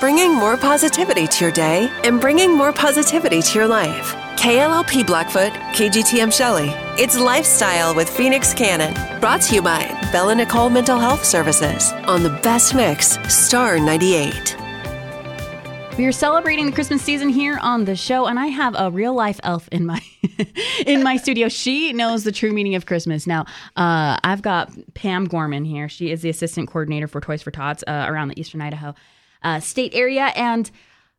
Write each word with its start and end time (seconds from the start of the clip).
bringing 0.00 0.34
more 0.34 0.56
positivity 0.56 1.26
to 1.26 1.44
your 1.44 1.52
day 1.52 1.92
and 2.04 2.22
bringing 2.22 2.56
more 2.56 2.72
positivity 2.72 3.42
to 3.42 3.58
your 3.58 3.68
life. 3.68 4.14
KLLP 4.36 5.06
Blackfoot, 5.06 5.52
KGTM 5.74 6.32
Shelley. 6.32 6.70
It's 6.98 7.18
Lifestyle 7.18 7.94
with 7.94 8.08
Phoenix 8.08 8.54
Cannon. 8.54 8.94
Brought 9.20 9.42
to 9.42 9.54
you 9.54 9.60
by 9.60 9.86
Bella 10.10 10.34
Nicole 10.34 10.70
Mental 10.70 10.98
Health 10.98 11.22
Services 11.22 11.92
on 12.08 12.22
the 12.22 12.30
best 12.42 12.74
mix, 12.74 13.18
Star 13.32 13.78
98. 13.78 14.56
We 15.98 16.06
are 16.06 16.12
celebrating 16.12 16.64
the 16.64 16.72
Christmas 16.72 17.02
season 17.02 17.28
here 17.28 17.58
on 17.60 17.84
the 17.84 17.94
show, 17.94 18.24
and 18.24 18.38
I 18.38 18.46
have 18.46 18.74
a 18.78 18.90
real 18.90 19.12
life 19.12 19.38
elf 19.42 19.68
in 19.70 19.84
my 19.84 20.00
in 20.86 21.02
my 21.02 21.18
studio. 21.18 21.50
She 21.50 21.92
knows 21.92 22.24
the 22.24 22.32
true 22.32 22.52
meaning 22.52 22.74
of 22.74 22.86
Christmas. 22.86 23.26
Now, 23.26 23.42
uh, 23.76 24.16
I've 24.24 24.40
got 24.40 24.72
Pam 24.94 25.26
Gorman 25.26 25.66
here. 25.66 25.90
She 25.90 26.10
is 26.10 26.22
the 26.22 26.30
assistant 26.30 26.68
coordinator 26.68 27.06
for 27.06 27.20
Toys 27.20 27.42
for 27.42 27.50
Tots 27.50 27.84
uh, 27.86 28.06
around 28.08 28.28
the 28.28 28.40
Eastern 28.40 28.62
Idaho 28.62 28.94
uh, 29.42 29.60
state 29.60 29.92
area, 29.94 30.32
and 30.36 30.70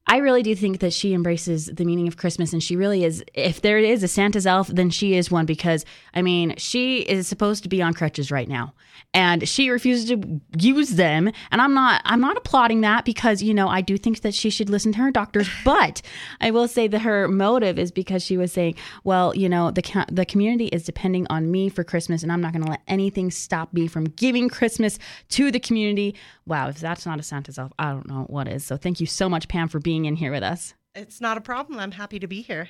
I 0.07 0.17
really 0.17 0.41
do 0.41 0.55
think 0.55 0.79
that 0.79 0.93
she 0.93 1.13
embraces 1.13 1.67
the 1.67 1.85
meaning 1.85 2.07
of 2.07 2.17
Christmas, 2.17 2.53
and 2.53 2.61
she 2.61 2.75
really 2.75 3.03
is. 3.03 3.23
If 3.33 3.61
there 3.61 3.77
is 3.77 4.01
a 4.03 4.07
Santa's 4.07 4.47
elf, 4.47 4.67
then 4.67 4.89
she 4.89 5.13
is 5.15 5.29
one 5.29 5.45
because 5.45 5.85
I 6.13 6.21
mean, 6.21 6.55
she 6.57 6.99
is 6.99 7.27
supposed 7.27 7.63
to 7.63 7.69
be 7.69 7.81
on 7.81 7.93
crutches 7.93 8.31
right 8.31 8.47
now, 8.47 8.73
and 9.13 9.47
she 9.47 9.69
refuses 9.69 10.09
to 10.09 10.41
use 10.57 10.91
them. 10.91 11.31
And 11.51 11.61
I'm 11.61 11.73
not, 11.73 12.01
I'm 12.03 12.19
not 12.19 12.35
applauding 12.35 12.81
that 12.81 13.05
because 13.05 13.43
you 13.43 13.53
know 13.53 13.67
I 13.67 13.81
do 13.81 13.95
think 13.95 14.21
that 14.21 14.33
she 14.33 14.49
should 14.49 14.69
listen 14.69 14.91
to 14.93 14.99
her 14.99 15.11
doctors. 15.11 15.47
But 15.63 16.01
I 16.41 16.51
will 16.51 16.67
say 16.67 16.87
that 16.87 16.99
her 16.99 17.27
motive 17.27 17.77
is 17.79 17.91
because 17.91 18.23
she 18.23 18.35
was 18.35 18.51
saying, 18.51 18.75
well, 19.03 19.33
you 19.35 19.47
know, 19.47 19.71
the 19.71 20.05
the 20.11 20.25
community 20.25 20.65
is 20.67 20.83
depending 20.83 21.27
on 21.29 21.51
me 21.51 21.69
for 21.69 21.83
Christmas, 21.83 22.23
and 22.23 22.31
I'm 22.31 22.41
not 22.41 22.51
going 22.51 22.65
to 22.65 22.71
let 22.71 22.81
anything 22.87 23.29
stop 23.31 23.71
me 23.71 23.87
from 23.87 24.05
giving 24.05 24.49
Christmas 24.49 24.97
to 25.29 25.51
the 25.51 25.59
community. 25.59 26.15
Wow, 26.45 26.69
if 26.69 26.79
that's 26.79 27.05
not 27.05 27.19
a 27.19 27.23
Santa's 27.23 27.59
elf, 27.59 27.71
I 27.77 27.91
don't 27.91 28.07
know 28.07 28.25
what 28.27 28.47
is. 28.47 28.65
So 28.65 28.75
thank 28.75 28.99
you 28.99 29.05
so 29.05 29.29
much, 29.29 29.47
Pam, 29.47 29.69
for 29.69 29.79
being 29.79 29.90
being 29.91 30.05
in 30.05 30.15
here 30.15 30.31
with 30.31 30.41
us. 30.41 30.73
It's 30.95 31.19
not 31.19 31.37
a 31.37 31.41
problem. 31.41 31.77
I'm 31.77 31.91
happy 31.91 32.17
to 32.19 32.27
be 32.27 32.41
here. 32.41 32.69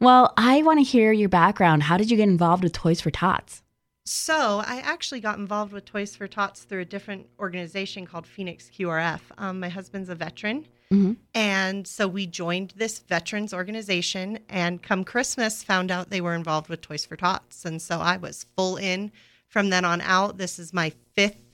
Well, 0.00 0.34
I 0.36 0.62
want 0.62 0.80
to 0.80 0.82
hear 0.82 1.12
your 1.12 1.28
background. 1.28 1.84
How 1.84 1.96
did 1.96 2.10
you 2.10 2.16
get 2.16 2.28
involved 2.28 2.64
with 2.64 2.72
Toys 2.72 3.00
for 3.00 3.12
Tots? 3.12 3.62
So, 4.04 4.64
I 4.66 4.80
actually 4.84 5.20
got 5.20 5.38
involved 5.38 5.72
with 5.72 5.84
Toys 5.84 6.16
for 6.16 6.26
Tots 6.26 6.64
through 6.64 6.80
a 6.80 6.84
different 6.84 7.28
organization 7.38 8.04
called 8.04 8.26
Phoenix 8.26 8.68
QRF. 8.68 9.20
Um, 9.38 9.60
my 9.60 9.68
husband's 9.68 10.08
a 10.08 10.16
veteran. 10.16 10.66
Mm-hmm. 10.92 11.12
And 11.34 11.86
so 11.86 12.08
we 12.08 12.26
joined 12.26 12.72
this 12.76 12.98
veterans 12.98 13.54
organization, 13.54 14.40
and 14.48 14.82
come 14.82 15.04
Christmas, 15.04 15.62
found 15.62 15.92
out 15.92 16.10
they 16.10 16.20
were 16.20 16.34
involved 16.34 16.68
with 16.68 16.80
Toys 16.80 17.06
for 17.06 17.16
Tots. 17.16 17.64
And 17.64 17.80
so 17.80 18.00
I 18.00 18.16
was 18.16 18.46
full 18.56 18.76
in 18.76 19.12
from 19.48 19.70
then 19.70 19.84
on 19.84 20.00
out. 20.00 20.36
This 20.36 20.58
is 20.58 20.72
my 20.72 20.92
fifth 21.14 21.45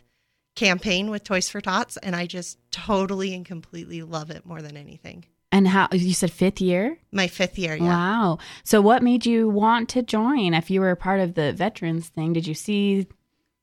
campaign 0.55 1.11
with 1.11 1.25
Toys 1.25 1.49
for 1.49 1.61
Tots, 1.61 1.97
and 1.99 2.15
I 2.15 2.27
just 2.27 2.59
totally 2.71 3.35
and 3.35 3.45
completely 3.45 4.03
love 4.03 4.31
it 4.31 4.45
more 4.45 4.63
than 4.63 4.77
anything. 4.77 5.25
And 5.51 5.69
how 5.69 5.89
you 5.93 6.15
said 6.15 6.31
fifth 6.33 6.63
year? 6.63 6.99
My 7.13 7.29
fifth 7.29 7.59
year, 7.59 7.77
yeah. 7.77 7.85
Wow. 7.85 8.39
So 8.65 8.81
what 8.81 9.03
made 9.03 9.27
you 9.27 9.51
want 9.51 9.91
to 9.91 10.03
join? 10.03 10.55
If 10.55 10.71
you 10.71 10.81
were 10.81 10.91
a 10.91 10.97
part 10.97 11.21
of 11.21 11.35
the 11.35 11.53
veterans 11.53 12.09
thing, 12.09 12.33
did 12.33 12.47
you 12.47 12.55
see 12.55 13.07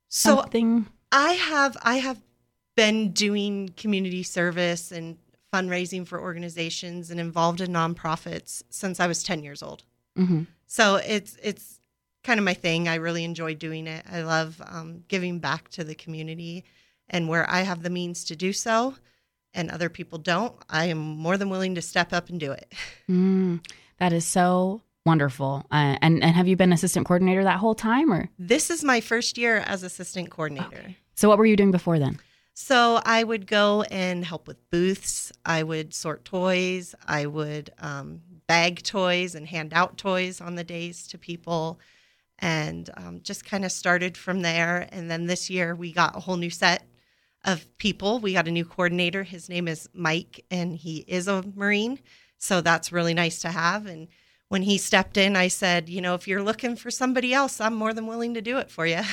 something? 0.08 0.86
So 0.86 0.92
I 1.12 1.34
have 1.34 1.76
I 1.82 1.96
have 1.96 2.22
been 2.76 3.12
doing 3.12 3.74
community 3.76 4.22
service 4.22 4.92
and 4.92 5.18
fundraising 5.52 6.06
for 6.06 6.22
organizations 6.22 7.10
and 7.10 7.20
involved 7.20 7.60
in 7.60 7.72
nonprofits 7.72 8.62
since 8.70 9.00
I 9.00 9.08
was 9.08 9.24
10 9.24 9.44
years 9.44 9.64
old. 9.64 9.84
Mm-hmm. 10.16 10.44
So 10.68 10.98
it's 10.98 11.38
it's 11.42 11.79
kind 12.24 12.40
of 12.40 12.44
my 12.44 12.54
thing. 12.54 12.88
I 12.88 12.96
really 12.96 13.24
enjoy 13.24 13.56
doing 13.56 13.88
it. 13.88 14.06
I 14.12 14.22
love 14.22 14.62
um, 14.66 15.04
giving 15.08 15.40
back 15.40 15.70
to 15.70 15.84
the 15.84 15.96
community 15.96 16.66
and 17.10 17.28
where 17.28 17.50
I 17.50 17.62
have 17.62 17.84
the 17.84 17.90
means 17.90 18.24
to 18.26 18.36
do 18.36 18.54
so 18.54 18.96
and 19.54 19.72
other 19.72 19.90
people 19.90 20.20
don't, 20.20 20.56
I 20.70 20.86
am 20.86 21.00
more 21.00 21.38
than 21.38 21.50
willing 21.50 21.76
to 21.76 21.82
step 21.82 22.14
up 22.14 22.30
and 22.30 22.40
do 22.40 22.52
it. 22.52 22.74
Mm, 23.10 23.66
that 23.98 24.14
is 24.14 24.24
so 24.24 24.84
wonderful. 25.04 25.66
Uh, 25.72 25.98
and 26.00 26.22
and 26.22 26.36
have 26.36 26.48
you 26.48 26.56
been 26.56 26.72
assistant 26.72 27.08
coordinator 27.08 27.44
that 27.44 27.58
whole 27.58 27.74
time 27.74 28.14
or? 28.14 28.30
This 28.38 28.70
is 28.70 28.84
my 28.84 29.02
first 29.02 29.36
year 29.36 29.58
as 29.66 29.82
assistant 29.82 30.30
coordinator. 30.30 30.78
Okay. 30.78 30.98
So 31.16 31.28
what 31.28 31.40
were 31.40 31.48
you 31.48 31.56
doing 31.56 31.72
before 31.72 31.98
then? 31.98 32.20
So 32.54 33.02
I 33.04 33.24
would 33.24 33.48
go 33.48 33.82
and 33.90 34.24
help 34.24 34.48
with 34.48 34.70
booths. 34.70 35.32
I 35.44 35.64
would 35.64 35.96
sort 35.96 36.24
toys. 36.24 36.94
I 37.08 37.26
would 37.26 37.72
um, 37.80 38.22
bag 38.46 38.84
toys 38.84 39.34
and 39.34 39.48
hand 39.48 39.74
out 39.74 39.98
toys 39.98 40.40
on 40.40 40.54
the 40.54 40.64
days 40.64 41.08
to 41.08 41.18
people 41.18 41.80
and 42.40 42.90
um, 42.98 43.22
just 43.22 43.46
kind 43.46 43.64
of 43.64 43.72
started 43.72 44.18
from 44.18 44.42
there. 44.42 44.88
And 44.92 45.10
then 45.10 45.26
this 45.26 45.50
year 45.50 45.76
we 45.76 45.92
got 45.92 46.16
a 46.16 46.20
whole 46.20 46.38
new 46.38 46.50
set 46.50 46.84
of 47.46 47.66
people. 47.78 48.20
We 48.20 48.34
got 48.34 48.48
a 48.48 48.52
new 48.52 48.66
coordinator. 48.66 49.24
His 49.24 49.50
name 49.50 49.68
is 49.68 49.88
Mike, 49.94 50.46
and 50.50 50.76
he 50.76 51.06
is 51.08 51.28
a 51.28 51.44
Marine. 51.56 52.00
So 52.38 52.62
that's 52.62 52.92
really 52.92 53.14
nice 53.14 53.40
to 53.42 53.50
have. 53.50 53.86
And 53.86 54.08
when 54.48 54.64
he 54.64 54.78
stepped 54.78 55.18
in, 55.18 55.36
I 55.36 55.48
said, 55.48 55.90
you 55.90 56.02
know, 56.02 56.16
if 56.16 56.28
you're 56.28 56.44
looking 56.44 56.76
for 56.76 56.90
somebody 56.90 57.34
else, 57.34 57.62
I'm 57.62 57.76
more 57.76 57.94
than 57.94 58.08
willing 58.08 58.34
to 58.34 58.42
do 58.42 58.58
it 58.58 58.72
for 58.72 58.86
you. 58.86 59.02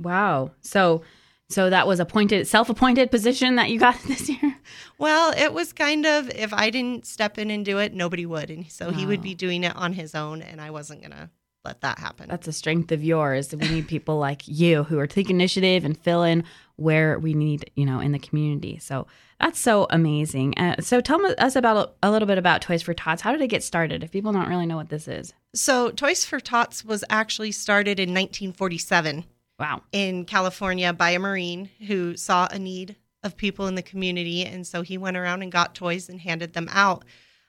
Wow. 0.00 0.50
So 0.60 1.02
so 1.48 1.70
that 1.70 1.86
was 1.86 2.00
appointed 2.00 2.48
self-appointed 2.48 3.12
position 3.12 3.54
that 3.56 3.70
you 3.70 3.78
got 3.78 3.96
this 4.08 4.28
year? 4.28 4.56
Well, 4.98 5.32
it 5.36 5.52
was 5.52 5.72
kind 5.72 6.04
of 6.04 6.28
if 6.30 6.52
I 6.52 6.70
didn't 6.70 7.06
step 7.06 7.38
in 7.38 7.48
and 7.48 7.64
do 7.64 7.78
it, 7.78 7.94
nobody 7.94 8.26
would. 8.26 8.50
And 8.50 8.70
so 8.70 8.86
wow. 8.88 8.92
he 8.92 9.06
would 9.06 9.22
be 9.22 9.34
doing 9.34 9.62
it 9.62 9.74
on 9.76 9.92
his 9.92 10.16
own 10.16 10.42
and 10.42 10.60
I 10.60 10.70
wasn't 10.70 11.00
going 11.00 11.12
to 11.12 11.30
let 11.64 11.80
that 11.80 11.98
happen. 11.98 12.28
That's 12.28 12.48
a 12.48 12.52
strength 12.52 12.92
of 12.92 13.02
yours. 13.02 13.54
We 13.54 13.68
need 13.68 13.88
people 13.88 14.18
like 14.18 14.42
you 14.46 14.84
who 14.84 14.98
are 14.98 15.06
take 15.06 15.30
initiative 15.30 15.84
and 15.84 15.96
fill 15.96 16.22
in 16.22 16.44
where 16.76 17.18
we 17.18 17.34
need, 17.34 17.70
you 17.74 17.86
know, 17.86 18.00
in 18.00 18.12
the 18.12 18.18
community. 18.18 18.78
So 18.78 19.06
that's 19.40 19.58
so 19.58 19.86
amazing. 19.90 20.58
Uh, 20.58 20.80
so 20.80 21.00
tell 21.00 21.20
us 21.38 21.56
about 21.56 21.96
a 22.02 22.10
little 22.10 22.26
bit 22.26 22.38
about 22.38 22.62
Toys 22.62 22.82
for 22.82 22.94
Tots. 22.94 23.22
How 23.22 23.32
did 23.32 23.40
it 23.40 23.48
get 23.48 23.62
started? 23.62 24.02
If 24.02 24.10
people 24.10 24.32
don't 24.32 24.48
really 24.48 24.66
know 24.66 24.76
what 24.76 24.88
this 24.88 25.08
is. 25.08 25.32
So 25.54 25.90
Toys 25.90 26.24
for 26.24 26.40
Tots 26.40 26.84
was 26.84 27.04
actually 27.10 27.52
started 27.52 27.98
in 28.00 28.10
1947. 28.10 29.24
Wow. 29.58 29.82
In 29.92 30.24
California 30.24 30.92
by 30.92 31.10
a 31.10 31.18
Marine 31.18 31.70
who 31.86 32.16
saw 32.16 32.48
a 32.50 32.58
need 32.58 32.96
of 33.22 33.36
people 33.36 33.66
in 33.66 33.74
the 33.74 33.82
community, 33.82 34.44
and 34.44 34.66
so 34.66 34.82
he 34.82 34.98
went 34.98 35.16
around 35.16 35.42
and 35.42 35.50
got 35.50 35.74
toys 35.74 36.08
and 36.08 36.20
handed 36.20 36.52
them 36.52 36.68
out. 36.70 37.04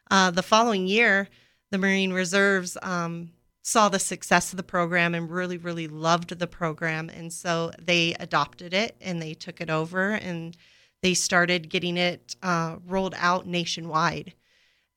Uh, 0.10 0.32
the 0.32 0.44
following 0.44 0.88
year, 0.88 1.28
the 1.72 1.78
Marine 1.78 2.14
Reserves 2.14 2.78
um, 2.82 3.32
saw 3.68 3.90
the 3.90 3.98
success 3.98 4.54
of 4.54 4.58
the 4.58 4.64
program 4.64 5.16
and 5.16 5.32
really, 5.32 5.58
really 5.58 5.88
loved 5.88 6.38
the 6.38 6.46
program. 6.46 7.10
And 7.10 7.34
so 7.34 7.72
they 7.82 8.14
adopted 8.20 8.76
it 8.76 8.96
and 9.02 9.20
they 9.20 9.34
took 9.34 9.60
it 9.60 9.72
over 9.72 10.12
and 10.12 10.56
they 11.02 11.16
started 11.16 11.68
getting 11.68 11.98
it 11.98 12.36
uh, 12.44 12.76
rolled 12.86 13.16
out 13.18 13.48
nationwide. 13.48 14.36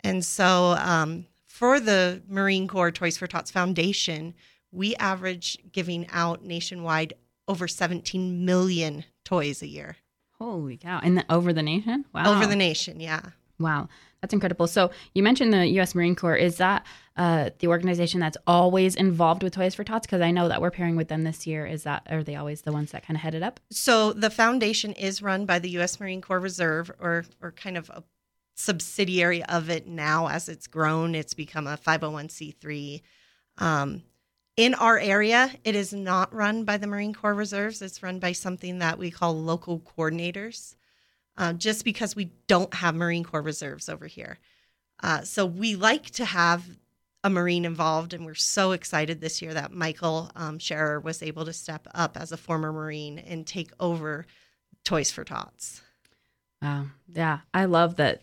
And 0.04 0.22
so 0.22 0.76
um, 0.78 1.24
for 1.46 1.80
the 1.80 2.22
Marine 2.28 2.68
Corps 2.68 2.92
Toys 2.92 3.16
for 3.16 3.26
Tots 3.26 3.50
Foundation, 3.50 4.34
we 4.70 4.94
average 4.96 5.56
giving 5.72 6.06
out 6.12 6.44
nationwide 6.44 7.14
over 7.48 7.66
17 7.66 8.44
million 8.44 9.04
toys 9.24 9.62
a 9.62 9.66
year. 9.66 9.96
Holy 10.38 10.76
cow. 10.76 11.00
And 11.02 11.16
the, 11.16 11.24
over 11.30 11.54
the 11.54 11.62
nation? 11.62 12.04
Wow. 12.12 12.36
Over 12.36 12.46
the 12.46 12.54
nation, 12.54 13.00
yeah. 13.00 13.30
Wow. 13.58 13.88
That's 14.20 14.34
incredible. 14.34 14.66
So 14.66 14.90
you 15.14 15.22
mentioned 15.22 15.52
the 15.52 15.66
U.S. 15.66 15.94
Marine 15.94 16.16
Corps. 16.16 16.36
Is 16.36 16.56
that 16.56 16.84
uh, 17.16 17.50
the 17.60 17.68
organization 17.68 18.20
that's 18.20 18.36
always 18.46 18.96
involved 18.96 19.42
with 19.42 19.54
Toys 19.54 19.74
for 19.74 19.84
Tots? 19.84 20.06
Because 20.06 20.20
I 20.20 20.32
know 20.32 20.48
that 20.48 20.60
we're 20.60 20.72
pairing 20.72 20.96
with 20.96 21.08
them 21.08 21.22
this 21.22 21.46
year. 21.46 21.66
Is 21.66 21.84
that 21.84 22.06
are 22.10 22.24
they 22.24 22.34
always 22.34 22.62
the 22.62 22.72
ones 22.72 22.90
that 22.92 23.06
kind 23.06 23.16
of 23.16 23.22
head 23.22 23.34
it 23.34 23.42
up? 23.42 23.60
So 23.70 24.12
the 24.12 24.30
foundation 24.30 24.92
is 24.92 25.22
run 25.22 25.46
by 25.46 25.60
the 25.60 25.70
U.S. 25.70 26.00
Marine 26.00 26.20
Corps 26.20 26.40
Reserve, 26.40 26.90
or 26.98 27.24
or 27.40 27.52
kind 27.52 27.76
of 27.76 27.90
a 27.90 28.02
subsidiary 28.56 29.44
of 29.44 29.70
it 29.70 29.86
now 29.86 30.26
as 30.26 30.48
it's 30.48 30.66
grown. 30.66 31.14
It's 31.14 31.34
become 31.34 31.68
a 31.68 31.76
501c3. 31.76 33.02
Um, 33.58 34.02
in 34.56 34.74
our 34.74 34.98
area, 34.98 35.52
it 35.62 35.76
is 35.76 35.92
not 35.92 36.34
run 36.34 36.64
by 36.64 36.76
the 36.76 36.88
Marine 36.88 37.14
Corps 37.14 37.34
Reserves. 37.34 37.80
It's 37.82 38.02
run 38.02 38.18
by 38.18 38.32
something 38.32 38.80
that 38.80 38.98
we 38.98 39.12
call 39.12 39.40
local 39.40 39.78
coordinators 39.78 40.74
uh, 41.38 41.54
just 41.54 41.84
because 41.84 42.14
we 42.14 42.30
don't 42.48 42.74
have 42.74 42.94
Marine 42.94 43.24
Corps 43.24 43.40
reserves 43.40 43.88
over 43.88 44.06
here. 44.06 44.38
Uh, 45.02 45.22
so 45.22 45.46
we 45.46 45.76
like 45.76 46.10
to 46.10 46.24
have 46.24 46.64
a 47.24 47.30
Marine 47.30 47.64
involved, 47.64 48.12
and 48.12 48.26
we're 48.26 48.34
so 48.34 48.72
excited 48.72 49.20
this 49.20 49.40
year 49.40 49.54
that 49.54 49.72
Michael 49.72 50.30
um, 50.36 50.58
Scherer 50.58 51.00
was 51.00 51.22
able 51.22 51.44
to 51.44 51.52
step 51.52 51.86
up 51.94 52.16
as 52.16 52.32
a 52.32 52.36
former 52.36 52.72
Marine 52.72 53.18
and 53.18 53.46
take 53.46 53.70
over 53.80 54.26
Toys 54.84 55.10
for 55.10 55.24
Tots. 55.24 55.80
Wow. 56.60 56.86
Yeah. 57.08 57.40
I 57.54 57.66
love 57.66 57.96
that 57.96 58.22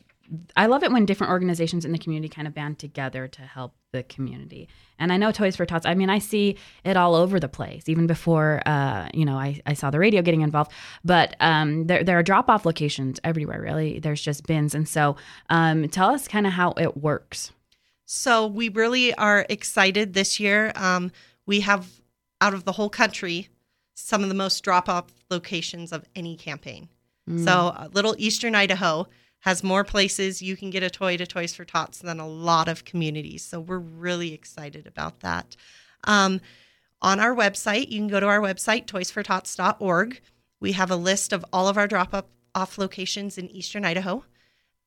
I 0.56 0.66
love 0.66 0.84
it 0.84 0.92
when 0.92 1.06
different 1.06 1.32
organizations 1.32 1.86
in 1.86 1.92
the 1.92 1.98
community 1.98 2.30
kind 2.30 2.48
of 2.48 2.54
band 2.54 2.80
together 2.80 3.28
to 3.28 3.42
help 3.42 3.76
the 3.92 4.04
community. 4.04 4.68
And 5.00 5.14
I 5.14 5.18
know 5.18 5.32
Toys 5.32 5.56
for 5.56 5.66
Tots, 5.66 5.86
I 5.86 5.94
mean, 5.94 6.10
I 6.10 6.20
see 6.20 6.58
it 6.84 6.98
all 6.98 7.16
over 7.16 7.40
the 7.40 7.48
place, 7.48 7.88
even 7.88 8.08
before, 8.08 8.62
uh, 8.66 9.08
you 9.14 9.26
know, 9.26 9.38
I, 9.38 9.62
I 9.66 9.74
saw 9.74 9.92
the 9.92 10.00
radio 10.00 10.22
getting 10.22 10.42
involved. 10.42 10.72
But 11.04 11.36
um, 11.40 11.88
there, 11.88 12.04
there 12.04 12.18
are 12.18 12.24
drop 12.24 12.50
off 12.50 12.66
locations 12.66 13.20
everywhere, 13.24 13.62
really. 13.62 14.00
There's 14.00 14.22
just 14.22 14.46
bins. 14.48 14.74
And 14.74 14.88
so 14.88 15.16
um, 15.50 15.88
tell 15.90 16.10
us 16.10 16.28
kind 16.28 16.48
of 16.48 16.54
how 16.54 16.74
it 16.78 16.98
works. 16.98 17.52
So 18.06 18.48
we 18.48 18.70
really 18.70 19.14
are 19.16 19.46
excited 19.50 20.14
this 20.14 20.40
year. 20.40 20.72
Um, 20.76 21.12
we 21.46 21.62
have, 21.62 21.88
out 22.42 22.54
of 22.54 22.66
the 22.66 22.74
whole 22.74 22.90
country, 22.90 23.50
some 23.94 24.24
of 24.24 24.30
the 24.30 24.36
most 24.36 24.64
drop 24.64 24.90
off 24.90 25.06
locations 25.30 25.92
of 25.92 26.06
any 26.16 26.36
campaign. 26.36 26.90
Mm. 27.30 27.44
So, 27.44 27.90
little 27.94 28.16
Eastern 28.18 28.56
Idaho 28.56 29.08
has 29.46 29.64
more 29.64 29.84
places 29.84 30.42
you 30.42 30.58
can 30.58 30.72
get 30.72 30.82
a 30.82 30.90
toy 30.90 31.16
to 31.18 31.28
Toys 31.28 31.54
for 31.54 31.66
Tots 31.66 32.00
than 32.00 32.20
a 32.20 32.28
lot 32.28 32.68
of 32.68 32.84
communities. 32.84 33.46
So 33.46 33.60
we're 33.60 33.78
really 33.78 34.34
excited 34.34 34.88
about 34.88 35.20
that. 35.20 35.56
Um, 36.04 36.42
on 37.00 37.20
our 37.20 37.36
website, 37.36 37.92
you 37.92 38.00
can 38.00 38.08
go 38.08 38.20
to 38.20 38.26
our 38.26 38.40
website, 38.40 38.88
toysfortots.org. 38.88 40.20
We 40.60 40.72
have 40.72 40.90
a 40.90 40.96
list 40.96 41.32
of 41.32 41.46
all 41.54 41.68
of 41.68 41.78
our 41.78 41.88
drop 41.88 42.28
off 42.56 42.78
locations 42.80 43.38
in 43.38 43.52
eastern 43.52 43.86
Idaho. 43.86 44.26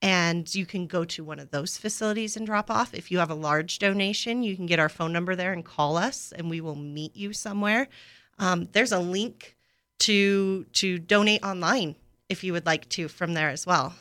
And 0.02 0.52
you 0.52 0.66
can 0.66 0.88
go 0.88 1.04
to 1.04 1.22
one 1.22 1.38
of 1.38 1.52
those 1.52 1.76
facilities 1.76 2.36
and 2.36 2.44
drop 2.44 2.68
off. 2.68 2.94
If 2.94 3.12
you 3.12 3.20
have 3.20 3.30
a 3.30 3.34
large 3.34 3.78
donation, 3.78 4.42
you 4.42 4.56
can 4.56 4.66
get 4.66 4.80
our 4.80 4.88
phone 4.88 5.12
number 5.12 5.36
there 5.36 5.52
and 5.52 5.64
call 5.64 5.96
us, 5.96 6.32
and 6.36 6.50
we 6.50 6.60
will 6.60 6.76
meet 6.76 7.14
you 7.16 7.32
somewhere. 7.32 7.88
Um, 8.40 8.68
there's 8.72 8.92
a 8.92 9.00
link 9.00 9.56
to 10.00 10.64
to 10.74 11.00
donate 11.00 11.44
online 11.44 11.96
if 12.28 12.44
you 12.44 12.52
would 12.52 12.66
like 12.66 12.88
to 12.90 13.08
from 13.08 13.34
there 13.34 13.50
as 13.50 13.66
well. 13.66 13.94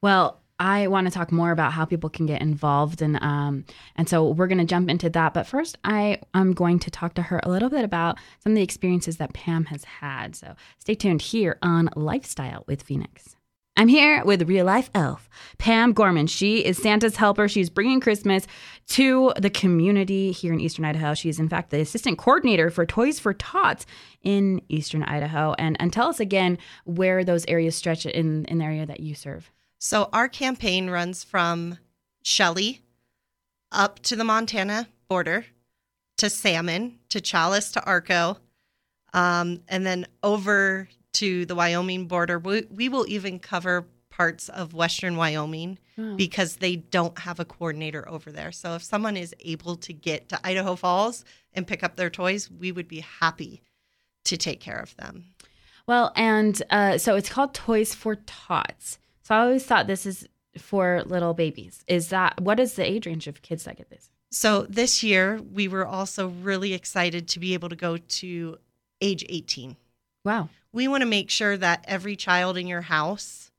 Well, 0.00 0.40
I 0.58 0.86
want 0.86 1.06
to 1.06 1.12
talk 1.12 1.32
more 1.32 1.50
about 1.50 1.72
how 1.72 1.84
people 1.84 2.08
can 2.08 2.24
get 2.24 2.40
involved, 2.40 3.02
and 3.02 3.22
um, 3.22 3.64
and 3.96 4.08
so 4.08 4.30
we're 4.30 4.46
going 4.46 4.58
to 4.58 4.64
jump 4.64 4.88
into 4.88 5.10
that. 5.10 5.34
But 5.34 5.46
first, 5.46 5.76
I 5.84 6.20
am 6.32 6.54
going 6.54 6.78
to 6.80 6.90
talk 6.90 7.14
to 7.14 7.22
her 7.22 7.40
a 7.42 7.50
little 7.50 7.68
bit 7.68 7.84
about 7.84 8.16
some 8.40 8.52
of 8.52 8.56
the 8.56 8.62
experiences 8.62 9.18
that 9.18 9.34
Pam 9.34 9.66
has 9.66 9.84
had. 9.84 10.34
So 10.34 10.54
stay 10.78 10.94
tuned 10.94 11.20
here 11.20 11.58
on 11.60 11.90
Lifestyle 11.94 12.64
with 12.66 12.82
Phoenix. 12.82 13.35
I'm 13.78 13.88
here 13.88 14.24
with 14.24 14.48
real 14.48 14.64
life 14.64 14.88
elf, 14.94 15.28
Pam 15.58 15.92
Gorman. 15.92 16.28
She 16.28 16.64
is 16.64 16.78
Santa's 16.78 17.16
helper. 17.16 17.46
She's 17.46 17.68
bringing 17.68 18.00
Christmas 18.00 18.46
to 18.88 19.34
the 19.36 19.50
community 19.50 20.32
here 20.32 20.54
in 20.54 20.60
Eastern 20.60 20.86
Idaho. 20.86 21.12
She's, 21.12 21.38
in 21.38 21.50
fact, 21.50 21.70
the 21.70 21.80
assistant 21.80 22.16
coordinator 22.16 22.70
for 22.70 22.86
Toys 22.86 23.18
for 23.18 23.34
Tots 23.34 23.84
in 24.22 24.62
Eastern 24.70 25.02
Idaho. 25.02 25.54
And, 25.58 25.76
and 25.78 25.92
tell 25.92 26.08
us 26.08 26.20
again 26.20 26.56
where 26.84 27.22
those 27.22 27.44
areas 27.48 27.76
stretch 27.76 28.06
in, 28.06 28.46
in 28.46 28.58
the 28.58 28.64
area 28.64 28.86
that 28.86 29.00
you 29.00 29.14
serve. 29.14 29.52
So, 29.78 30.08
our 30.10 30.28
campaign 30.28 30.88
runs 30.88 31.22
from 31.22 31.78
Shelley 32.22 32.80
up 33.70 33.98
to 34.04 34.16
the 34.16 34.24
Montana 34.24 34.88
border 35.06 35.44
to 36.16 36.30
Salmon 36.30 36.98
to 37.10 37.20
Challis 37.20 37.72
to 37.74 37.84
Arco, 37.84 38.38
um, 39.12 39.60
and 39.68 39.84
then 39.84 40.06
over 40.22 40.88
to 41.16 41.46
the 41.46 41.54
Wyoming 41.54 42.06
border. 42.06 42.38
We, 42.38 42.66
we 42.70 42.88
will 42.88 43.06
even 43.08 43.38
cover 43.38 43.86
parts 44.10 44.48
of 44.50 44.74
Western 44.74 45.16
Wyoming 45.16 45.78
oh. 45.98 46.14
because 46.14 46.56
they 46.56 46.76
don't 46.76 47.18
have 47.18 47.40
a 47.40 47.44
coordinator 47.44 48.08
over 48.08 48.30
there. 48.30 48.52
So 48.52 48.74
if 48.74 48.82
someone 48.82 49.16
is 49.16 49.34
able 49.40 49.76
to 49.76 49.92
get 49.92 50.28
to 50.30 50.40
Idaho 50.44 50.76
Falls 50.76 51.24
and 51.54 51.66
pick 51.66 51.82
up 51.82 51.96
their 51.96 52.10
toys, 52.10 52.50
we 52.50 52.70
would 52.70 52.88
be 52.88 53.00
happy 53.00 53.62
to 54.24 54.36
take 54.36 54.60
care 54.60 54.78
of 54.78 54.94
them. 54.96 55.24
Well, 55.86 56.12
and 56.16 56.60
uh, 56.70 56.98
so 56.98 57.16
it's 57.16 57.28
called 57.28 57.54
Toys 57.54 57.94
for 57.94 58.16
Tots. 58.16 58.98
So 59.22 59.34
I 59.34 59.40
always 59.40 59.64
thought 59.64 59.86
this 59.86 60.04
is 60.04 60.28
for 60.58 61.02
little 61.04 61.32
babies. 61.32 61.84
Is 61.86 62.08
that 62.08 62.40
what 62.40 62.60
is 62.60 62.74
the 62.74 62.84
age 62.84 63.06
range 63.06 63.26
of 63.26 63.42
kids 63.42 63.64
that 63.64 63.76
get 63.76 63.88
this? 63.88 64.10
So 64.30 64.62
this 64.68 65.02
year 65.02 65.40
we 65.52 65.68
were 65.68 65.86
also 65.86 66.28
really 66.28 66.74
excited 66.74 67.28
to 67.28 67.38
be 67.38 67.54
able 67.54 67.68
to 67.68 67.76
go 67.76 67.96
to 67.96 68.58
age 69.00 69.24
18. 69.28 69.76
Wow 70.24 70.48
we 70.76 70.86
want 70.88 71.00
to 71.00 71.06
make 71.06 71.30
sure 71.30 71.56
that 71.56 71.82
every 71.88 72.14
child 72.16 72.58
in 72.58 72.66
your 72.66 72.82
house 72.82 73.50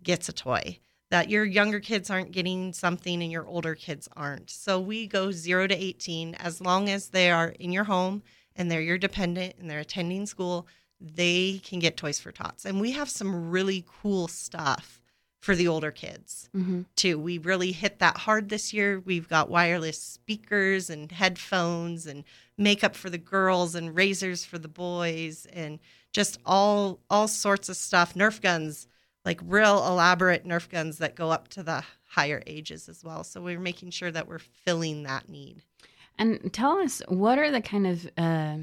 gets 0.00 0.28
a 0.28 0.32
toy 0.32 0.78
that 1.10 1.28
your 1.28 1.44
younger 1.44 1.80
kids 1.80 2.08
aren't 2.08 2.30
getting 2.30 2.72
something 2.72 3.20
and 3.20 3.32
your 3.32 3.44
older 3.44 3.74
kids 3.74 4.08
aren't. 4.16 4.48
So 4.48 4.78
we 4.78 5.08
go 5.08 5.32
0 5.32 5.66
to 5.66 5.74
18 5.74 6.36
as 6.36 6.60
long 6.60 6.88
as 6.88 7.08
they 7.08 7.28
are 7.32 7.48
in 7.58 7.72
your 7.72 7.82
home 7.82 8.22
and 8.54 8.70
they're 8.70 8.80
your 8.80 8.98
dependent 8.98 9.56
and 9.58 9.68
they're 9.68 9.80
attending 9.80 10.26
school, 10.26 10.68
they 11.00 11.60
can 11.64 11.80
get 11.80 11.96
Toys 11.96 12.20
for 12.20 12.30
Tots. 12.30 12.64
And 12.64 12.80
we 12.80 12.92
have 12.92 13.10
some 13.10 13.50
really 13.50 13.84
cool 14.00 14.28
stuff 14.28 15.02
for 15.40 15.56
the 15.56 15.66
older 15.66 15.90
kids 15.90 16.48
mm-hmm. 16.54 16.82
too. 16.94 17.18
We 17.18 17.38
really 17.38 17.72
hit 17.72 17.98
that 17.98 18.18
hard 18.18 18.48
this 18.48 18.72
year. 18.72 19.00
We've 19.00 19.28
got 19.28 19.50
wireless 19.50 20.00
speakers 20.00 20.88
and 20.88 21.10
headphones 21.10 22.06
and 22.06 22.22
makeup 22.56 22.94
for 22.94 23.10
the 23.10 23.18
girls 23.18 23.74
and 23.74 23.96
razors 23.96 24.44
for 24.44 24.58
the 24.58 24.68
boys 24.68 25.46
and 25.52 25.80
just 26.12 26.38
all 26.44 27.00
all 27.08 27.28
sorts 27.28 27.68
of 27.68 27.76
stuff. 27.76 28.14
Nerf 28.14 28.40
guns, 28.40 28.86
like 29.24 29.40
real 29.44 29.86
elaborate 29.86 30.44
Nerf 30.44 30.68
guns 30.68 30.98
that 30.98 31.14
go 31.14 31.30
up 31.30 31.48
to 31.48 31.62
the 31.62 31.84
higher 32.08 32.42
ages 32.46 32.88
as 32.88 33.04
well. 33.04 33.24
So 33.24 33.40
we're 33.40 33.60
making 33.60 33.90
sure 33.90 34.10
that 34.10 34.28
we're 34.28 34.38
filling 34.38 35.04
that 35.04 35.28
need. 35.28 35.62
And 36.18 36.52
tell 36.52 36.78
us, 36.78 37.00
what 37.08 37.38
are 37.38 37.50
the 37.50 37.62
kind 37.62 37.86
of 37.86 38.10
uh, 38.18 38.56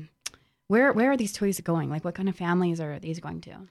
where 0.67 0.91
where 0.93 1.11
are 1.11 1.17
these 1.17 1.33
toys 1.33 1.59
going? 1.61 1.89
Like, 1.89 2.05
what 2.05 2.15
kind 2.15 2.29
of 2.29 2.35
families 2.35 2.79
are 2.79 2.99
these 2.99 3.19
going 3.19 3.41
to? 3.41 3.67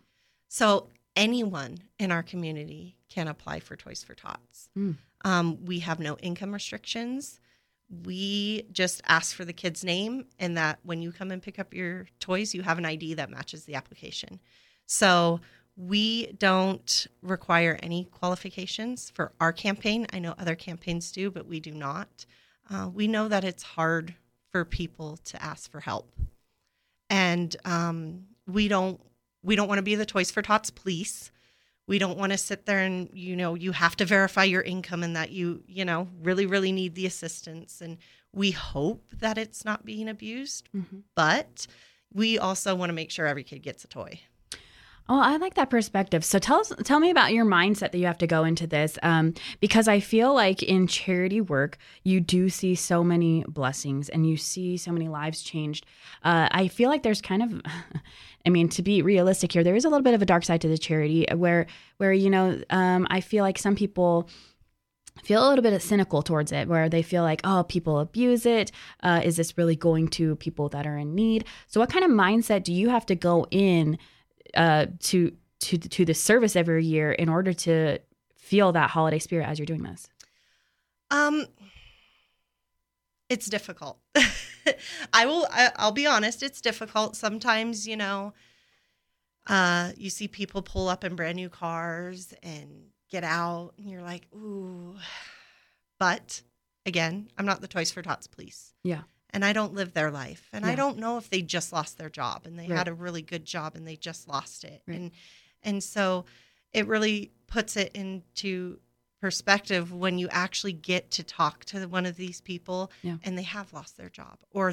So 0.48 0.88
anyone 1.14 1.78
in 1.98 2.12
our 2.12 2.22
community 2.22 2.96
can 3.08 3.28
apply 3.28 3.60
for 3.60 3.76
Toys 3.76 4.04
for 4.04 4.14
Tots. 4.14 4.68
Mm. 4.76 4.96
Um, 5.24 5.64
we 5.64 5.80
have 5.80 5.98
no 5.98 6.16
income 6.18 6.52
restrictions 6.52 7.40
we 7.88 8.64
just 8.72 9.00
ask 9.06 9.34
for 9.34 9.44
the 9.44 9.52
kid's 9.52 9.84
name 9.84 10.26
and 10.38 10.56
that 10.56 10.78
when 10.82 11.02
you 11.02 11.12
come 11.12 11.30
and 11.30 11.42
pick 11.42 11.58
up 11.58 11.72
your 11.72 12.06
toys, 12.18 12.54
you 12.54 12.62
have 12.62 12.78
an 12.78 12.84
ID 12.84 13.14
that 13.14 13.30
matches 13.30 13.64
the 13.64 13.74
application. 13.74 14.40
So 14.86 15.40
we 15.76 16.32
don't 16.38 17.06
require 17.22 17.78
any 17.82 18.04
qualifications 18.04 19.10
for 19.10 19.32
our 19.40 19.52
campaign. 19.52 20.06
I 20.12 20.18
know 20.18 20.34
other 20.38 20.54
campaigns 20.54 21.12
do, 21.12 21.30
but 21.30 21.46
we 21.46 21.60
do 21.60 21.72
not. 21.72 22.26
Uh, 22.70 22.88
we 22.92 23.06
know 23.06 23.28
that 23.28 23.44
it's 23.44 23.62
hard 23.62 24.14
for 24.50 24.64
people 24.64 25.18
to 25.24 25.42
ask 25.42 25.70
for 25.70 25.80
help, 25.80 26.10
and 27.10 27.54
um, 27.64 28.24
we 28.46 28.68
don't 28.68 29.00
we 29.42 29.54
don't 29.54 29.68
want 29.68 29.78
to 29.78 29.82
be 29.82 29.94
the 29.94 30.06
Toys 30.06 30.30
for 30.30 30.42
Tots 30.42 30.70
police 30.70 31.30
we 31.86 31.98
don't 31.98 32.18
want 32.18 32.32
to 32.32 32.38
sit 32.38 32.66
there 32.66 32.80
and 32.80 33.10
you 33.12 33.36
know 33.36 33.54
you 33.54 33.72
have 33.72 33.96
to 33.96 34.04
verify 34.04 34.44
your 34.44 34.62
income 34.62 35.02
and 35.02 35.16
that 35.16 35.30
you 35.30 35.62
you 35.66 35.84
know 35.84 36.08
really 36.22 36.46
really 36.46 36.72
need 36.72 36.94
the 36.94 37.06
assistance 37.06 37.80
and 37.80 37.98
we 38.32 38.50
hope 38.50 39.04
that 39.18 39.38
it's 39.38 39.64
not 39.64 39.84
being 39.84 40.08
abused 40.08 40.68
mm-hmm. 40.74 40.98
but 41.14 41.66
we 42.12 42.38
also 42.38 42.74
want 42.74 42.88
to 42.90 42.94
make 42.94 43.10
sure 43.10 43.26
every 43.26 43.44
kid 43.44 43.62
gets 43.62 43.84
a 43.84 43.88
toy 43.88 44.20
Oh, 45.08 45.20
I 45.20 45.36
like 45.36 45.54
that 45.54 45.70
perspective. 45.70 46.24
So 46.24 46.40
tell 46.40 46.60
us, 46.60 46.72
tell 46.82 46.98
me 46.98 47.10
about 47.10 47.32
your 47.32 47.44
mindset 47.44 47.92
that 47.92 47.98
you 47.98 48.06
have 48.06 48.18
to 48.18 48.26
go 48.26 48.42
into 48.42 48.66
this, 48.66 48.98
um, 49.04 49.34
because 49.60 49.86
I 49.86 50.00
feel 50.00 50.34
like 50.34 50.64
in 50.64 50.88
charity 50.88 51.40
work 51.40 51.78
you 52.02 52.20
do 52.20 52.48
see 52.48 52.74
so 52.74 53.04
many 53.04 53.44
blessings 53.46 54.08
and 54.08 54.28
you 54.28 54.36
see 54.36 54.76
so 54.76 54.90
many 54.90 55.06
lives 55.08 55.42
changed. 55.42 55.86
Uh, 56.24 56.48
I 56.50 56.66
feel 56.66 56.90
like 56.90 57.04
there's 57.04 57.22
kind 57.22 57.42
of, 57.42 57.62
I 58.46 58.50
mean, 58.50 58.68
to 58.70 58.82
be 58.82 59.00
realistic 59.00 59.52
here, 59.52 59.62
there 59.62 59.76
is 59.76 59.84
a 59.84 59.88
little 59.88 60.02
bit 60.02 60.14
of 60.14 60.22
a 60.22 60.26
dark 60.26 60.44
side 60.44 60.60
to 60.62 60.68
the 60.68 60.78
charity 60.78 61.26
where, 61.34 61.66
where 61.98 62.12
you 62.12 62.30
know, 62.30 62.60
um, 62.70 63.06
I 63.08 63.20
feel 63.20 63.44
like 63.44 63.58
some 63.58 63.76
people 63.76 64.28
feel 65.22 65.46
a 65.46 65.48
little 65.48 65.62
bit 65.62 65.80
cynical 65.82 66.20
towards 66.20 66.52
it 66.52 66.68
where 66.68 66.90
they 66.90 67.00
feel 67.00 67.22
like 67.22 67.40
oh 67.42 67.64
people 67.66 68.00
abuse 68.00 68.44
it 68.44 68.70
uh, 69.02 69.20
is 69.24 69.38
this 69.38 69.56
really 69.56 69.74
going 69.74 70.06
to 70.06 70.36
people 70.36 70.68
that 70.68 70.86
are 70.86 70.98
in 70.98 71.14
need 71.14 71.42
so 71.68 71.80
what 71.80 71.88
kind 71.88 72.04
of 72.04 72.10
mindset 72.10 72.62
do 72.62 72.70
you 72.70 72.90
have 72.90 73.06
to 73.06 73.14
go 73.14 73.46
in 73.50 73.96
uh, 74.56 74.86
to 75.00 75.32
to 75.60 75.78
to 75.78 76.04
the 76.04 76.14
service 76.14 76.56
every 76.56 76.84
year 76.84 77.12
in 77.12 77.28
order 77.28 77.52
to 77.52 77.98
feel 78.36 78.72
that 78.72 78.90
holiday 78.90 79.18
spirit 79.18 79.46
as 79.46 79.58
you're 79.58 79.66
doing 79.66 79.82
this? 79.82 80.08
Um, 81.10 81.46
it's 83.28 83.46
difficult. 83.46 83.98
I 85.12 85.26
will. 85.26 85.46
I, 85.50 85.70
I'll 85.76 85.92
be 85.92 86.06
honest. 86.06 86.42
It's 86.42 86.60
difficult 86.60 87.16
sometimes. 87.16 87.86
You 87.86 87.96
know, 87.96 88.32
uh, 89.46 89.92
you 89.96 90.10
see 90.10 90.28
people 90.28 90.62
pull 90.62 90.88
up 90.88 91.04
in 91.04 91.14
brand 91.16 91.36
new 91.36 91.48
cars 91.48 92.34
and 92.42 92.86
get 93.10 93.24
out, 93.24 93.72
and 93.78 93.88
you're 93.90 94.02
like, 94.02 94.26
ooh. 94.34 94.96
But 95.98 96.42
again, 96.84 97.28
I'm 97.38 97.46
not 97.46 97.60
the 97.60 97.68
Toys 97.68 97.90
for 97.90 98.02
Tots 98.02 98.26
police. 98.26 98.74
Yeah 98.82 99.02
and 99.36 99.44
I 99.44 99.52
don't 99.52 99.74
live 99.74 99.92
their 99.92 100.10
life. 100.10 100.48
And 100.54 100.64
yeah. 100.64 100.72
I 100.72 100.74
don't 100.74 100.96
know 100.96 101.18
if 101.18 101.28
they 101.28 101.42
just 101.42 101.70
lost 101.70 101.98
their 101.98 102.08
job 102.08 102.46
and 102.46 102.58
they 102.58 102.68
right. 102.68 102.78
had 102.78 102.88
a 102.88 102.94
really 102.94 103.20
good 103.20 103.44
job 103.44 103.74
and 103.76 103.86
they 103.86 103.94
just 103.94 104.26
lost 104.26 104.64
it. 104.64 104.82
Right. 104.88 104.96
And 104.96 105.10
and 105.62 105.84
so 105.84 106.24
it 106.72 106.86
really 106.86 107.32
puts 107.46 107.76
it 107.76 107.92
into 107.94 108.78
perspective 109.20 109.92
when 109.92 110.18
you 110.18 110.28
actually 110.30 110.72
get 110.72 111.10
to 111.10 111.22
talk 111.22 111.66
to 111.66 111.84
one 111.84 112.06
of 112.06 112.16
these 112.16 112.40
people 112.40 112.90
yeah. 113.02 113.16
and 113.24 113.36
they 113.36 113.42
have 113.42 113.74
lost 113.74 113.98
their 113.98 114.08
job 114.08 114.38
or 114.52 114.72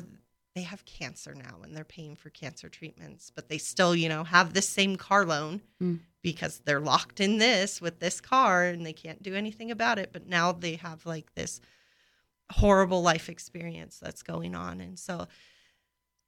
they 0.55 0.61
have 0.61 0.85
cancer 0.85 1.35
now 1.35 1.57
and 1.61 1.75
they're 1.75 1.83
paying 1.83 2.15
for 2.15 2.29
cancer 2.29 2.69
treatments, 2.69 3.33
but 3.35 3.49
they 3.49 3.57
still, 3.57 3.93
you 3.93 4.07
know, 4.07 4.23
have 4.23 4.53
this 4.53 4.69
same 4.69 4.95
car 4.95 5.25
loan 5.25 5.61
mm. 5.81 5.99
because 6.21 6.61
they're 6.63 6.79
locked 6.79 7.19
in 7.19 7.37
this 7.37 7.81
with 7.81 7.99
this 7.99 8.21
car 8.21 8.63
and 8.63 8.85
they 8.85 8.93
can't 8.93 9.21
do 9.21 9.35
anything 9.35 9.71
about 9.71 9.99
it. 9.99 10.11
But 10.13 10.25
now 10.25 10.53
they 10.53 10.75
have 10.75 11.05
like 11.05 11.35
this 11.35 11.59
horrible 12.51 13.01
life 13.01 13.29
experience 13.29 13.99
that's 14.01 14.23
going 14.23 14.53
on 14.55 14.81
and 14.81 14.99
so 14.99 15.27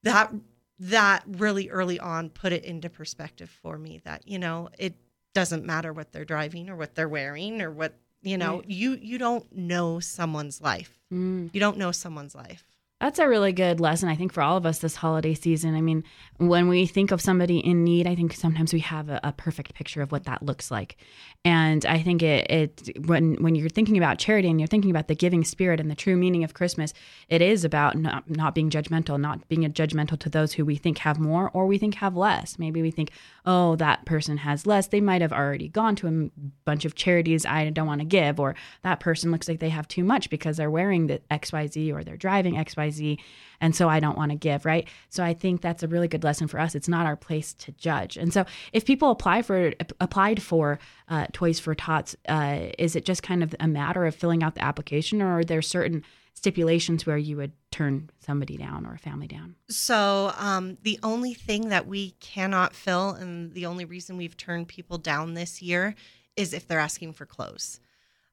that 0.03 0.31
that 0.79 1.23
really 1.27 1.69
early 1.69 1.99
on 1.99 2.29
put 2.29 2.51
it 2.51 2.63
into 2.63 2.89
perspective 2.89 3.49
for 3.61 3.77
me 3.77 4.01
that 4.05 4.27
you 4.27 4.39
know 4.39 4.69
it 4.77 4.95
doesn't 5.33 5.65
matter 5.65 5.93
what 5.93 6.11
they're 6.11 6.25
driving 6.25 6.69
or 6.69 6.75
what 6.75 6.95
they're 6.95 7.09
wearing 7.09 7.61
or 7.61 7.69
what 7.69 7.97
you 8.21 8.37
know 8.37 8.57
right. 8.57 8.69
you 8.69 8.97
you 9.01 9.17
don't 9.17 9.55
know 9.55 9.99
someone's 9.99 10.61
life 10.61 10.99
mm. 11.13 11.49
you 11.53 11.59
don't 11.59 11.77
know 11.77 11.91
someone's 11.91 12.33
life 12.33 12.65
That's 13.01 13.19
a 13.19 13.27
really 13.27 13.51
good 13.51 13.81
lesson, 13.81 14.07
I 14.07 14.15
think, 14.15 14.31
for 14.31 14.41
all 14.41 14.55
of 14.55 14.65
us 14.65 14.79
this 14.79 14.95
holiday 14.95 15.33
season. 15.33 15.75
I 15.75 15.81
mean, 15.81 16.05
when 16.37 16.69
we 16.69 16.85
think 16.85 17.11
of 17.11 17.19
somebody 17.19 17.59
in 17.59 17.83
need, 17.83 18.07
I 18.07 18.15
think 18.15 18.31
sometimes 18.31 18.71
we 18.71 18.79
have 18.79 19.09
a, 19.09 19.19
a 19.21 19.33
perfect 19.33 19.73
picture 19.73 20.01
of 20.01 20.13
what 20.13 20.23
that 20.23 20.41
looks 20.41 20.71
like. 20.71 20.95
And 21.43 21.85
I 21.85 22.01
think 22.01 22.23
it, 22.23 22.49
it 22.49 23.05
when 23.05 23.35
when 23.43 23.53
you're 23.53 23.67
thinking 23.67 23.97
about 23.97 24.17
charity 24.17 24.49
and 24.49 24.61
you're 24.61 24.67
thinking 24.67 24.91
about 24.91 25.09
the 25.09 25.15
giving 25.15 25.43
spirit 25.43 25.81
and 25.81 25.91
the 25.91 25.95
true 25.95 26.15
meaning 26.15 26.45
of 26.45 26.53
Christmas, 26.53 26.93
it 27.27 27.41
is 27.41 27.65
about 27.65 27.97
not, 27.97 28.29
not 28.29 28.55
being 28.55 28.69
judgmental, 28.69 29.19
not 29.19 29.45
being 29.49 29.69
judgmental 29.73 30.17
to 30.19 30.29
those 30.29 30.53
who 30.53 30.63
we 30.63 30.77
think 30.77 30.99
have 30.99 31.19
more 31.19 31.51
or 31.51 31.67
we 31.67 31.77
think 31.77 31.95
have 31.95 32.15
less. 32.15 32.57
Maybe 32.57 32.81
we 32.81 32.91
think, 32.91 33.11
oh, 33.45 33.75
that 33.75 34.05
person 34.05 34.37
has 34.37 34.65
less. 34.65 34.87
They 34.87 35.01
might 35.01 35.21
have 35.21 35.33
already 35.33 35.67
gone 35.67 35.97
to 35.97 36.07
a 36.07 36.29
bunch 36.63 36.85
of 36.85 36.95
charities 36.95 37.45
I 37.45 37.69
don't 37.71 37.87
want 37.87 37.99
to 37.99 38.05
give, 38.05 38.39
or 38.39 38.55
that 38.83 39.01
person 39.01 39.31
looks 39.31 39.49
like 39.49 39.59
they 39.59 39.69
have 39.69 39.89
too 39.89 40.05
much 40.05 40.29
because 40.29 40.55
they're 40.55 40.71
wearing 40.71 41.07
the 41.07 41.19
XYZ 41.29 41.93
or 41.93 42.01
they're 42.01 42.15
driving 42.15 42.55
XYZ 42.55 42.84
XYZ. 42.89 43.17
And 43.61 43.75
so 43.75 43.87
I 43.89 43.99
don't 43.99 44.17
want 44.17 44.31
to 44.31 44.37
give, 44.37 44.65
right? 44.65 44.87
So 45.09 45.23
I 45.23 45.33
think 45.33 45.61
that's 45.61 45.83
a 45.83 45.87
really 45.87 46.07
good 46.07 46.23
lesson 46.23 46.47
for 46.47 46.59
us. 46.59 46.75
It's 46.75 46.87
not 46.87 47.05
our 47.05 47.15
place 47.15 47.53
to 47.53 47.71
judge. 47.71 48.17
And 48.17 48.33
so 48.33 48.45
if 48.73 48.85
people 48.85 49.11
apply 49.11 49.41
for 49.41 49.73
applied 49.99 50.41
for 50.41 50.79
uh, 51.07 51.27
Toys 51.33 51.59
for 51.59 51.73
Tots, 51.73 52.15
uh, 52.27 52.67
is 52.77 52.95
it 52.95 53.05
just 53.05 53.23
kind 53.23 53.43
of 53.43 53.55
a 53.59 53.67
matter 53.67 54.05
of 54.05 54.15
filling 54.15 54.43
out 54.43 54.55
the 54.55 54.63
application, 54.63 55.21
or 55.21 55.39
are 55.39 55.43
there 55.43 55.61
certain 55.61 56.03
stipulations 56.33 57.05
where 57.05 57.17
you 57.17 57.37
would 57.37 57.53
turn 57.71 58.09
somebody 58.19 58.57
down 58.57 58.85
or 58.85 58.93
a 58.93 58.99
family 58.99 59.27
down? 59.27 59.55
So, 59.69 60.33
um, 60.37 60.77
the 60.83 60.99
only 61.01 61.33
thing 61.33 61.69
that 61.69 61.87
we 61.87 62.11
cannot 62.19 62.75
fill, 62.75 63.11
and 63.11 63.53
the 63.53 63.65
only 63.65 63.85
reason 63.85 64.17
we've 64.17 64.37
turned 64.37 64.67
people 64.67 64.97
down 64.97 65.33
this 65.33 65.61
year, 65.61 65.95
is 66.35 66.53
if 66.53 66.67
they're 66.67 66.79
asking 66.79 67.13
for 67.13 67.25
clothes. 67.25 67.79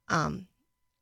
Um, 0.08 0.48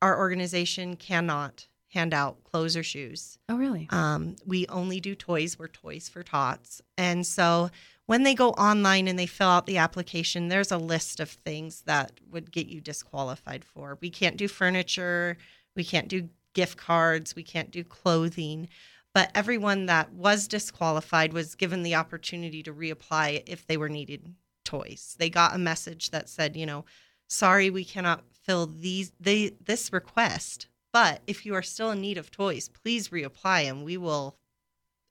our 0.01 0.17
organization 0.17 0.95
cannot 0.95 1.67
hand 1.91 2.13
out 2.13 2.43
clothes 2.43 2.77
or 2.77 2.83
shoes. 2.83 3.37
Oh, 3.49 3.57
really? 3.57 3.87
Um, 3.89 4.35
we 4.45 4.65
only 4.67 4.99
do 4.99 5.13
toys. 5.13 5.59
We're 5.59 5.67
Toys 5.67 6.09
for 6.09 6.23
Tots. 6.23 6.81
And 6.97 7.25
so 7.25 7.69
when 8.05 8.23
they 8.23 8.33
go 8.33 8.51
online 8.51 9.07
and 9.07 9.19
they 9.19 9.25
fill 9.25 9.49
out 9.49 9.65
the 9.65 9.77
application, 9.77 10.47
there's 10.47 10.71
a 10.71 10.77
list 10.77 11.19
of 11.19 11.29
things 11.29 11.81
that 11.81 12.19
would 12.29 12.51
get 12.51 12.67
you 12.67 12.81
disqualified 12.81 13.65
for. 13.65 13.97
We 14.01 14.09
can't 14.09 14.37
do 14.37 14.47
furniture. 14.47 15.37
We 15.75 15.83
can't 15.83 16.07
do 16.07 16.29
gift 16.53 16.77
cards. 16.77 17.35
We 17.35 17.43
can't 17.43 17.71
do 17.71 17.83
clothing. 17.83 18.69
But 19.13 19.31
everyone 19.35 19.87
that 19.87 20.13
was 20.13 20.47
disqualified 20.47 21.33
was 21.33 21.55
given 21.55 21.83
the 21.83 21.95
opportunity 21.95 22.63
to 22.63 22.73
reapply 22.73 23.43
if 23.47 23.67
they 23.67 23.75
were 23.75 23.89
needed 23.89 24.33
toys. 24.63 25.15
They 25.19 25.29
got 25.29 25.55
a 25.55 25.59
message 25.59 26.11
that 26.11 26.29
said, 26.29 26.55
you 26.55 26.65
know, 26.65 26.85
sorry, 27.27 27.69
we 27.69 27.83
cannot 27.83 28.23
fill 28.43 28.65
these 28.65 29.11
they 29.19 29.51
this 29.63 29.93
request 29.93 30.67
but 30.91 31.21
if 31.27 31.45
you 31.45 31.55
are 31.55 31.61
still 31.61 31.91
in 31.91 32.01
need 32.01 32.17
of 32.17 32.31
toys, 32.31 32.69
please 32.69 33.09
reapply 33.09 33.69
and 33.69 33.83
we 33.83 33.97
will 33.97 34.35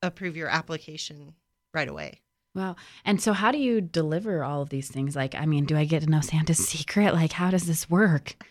approve 0.02 0.36
your 0.36 0.48
application 0.48 1.34
right 1.72 1.88
away. 1.88 2.20
Wow. 2.54 2.76
And 3.04 3.22
so, 3.22 3.32
how 3.32 3.52
do 3.52 3.58
you 3.58 3.80
deliver 3.80 4.42
all 4.42 4.62
of 4.62 4.70
these 4.70 4.90
things? 4.90 5.14
Like, 5.14 5.34
I 5.34 5.46
mean, 5.46 5.66
do 5.66 5.76
I 5.76 5.84
get 5.84 6.02
to 6.02 6.10
know 6.10 6.20
Santa's 6.20 6.58
secret? 6.68 7.14
Like, 7.14 7.32
how 7.32 7.50
does 7.50 7.66
this 7.66 7.88
work? 7.88 8.44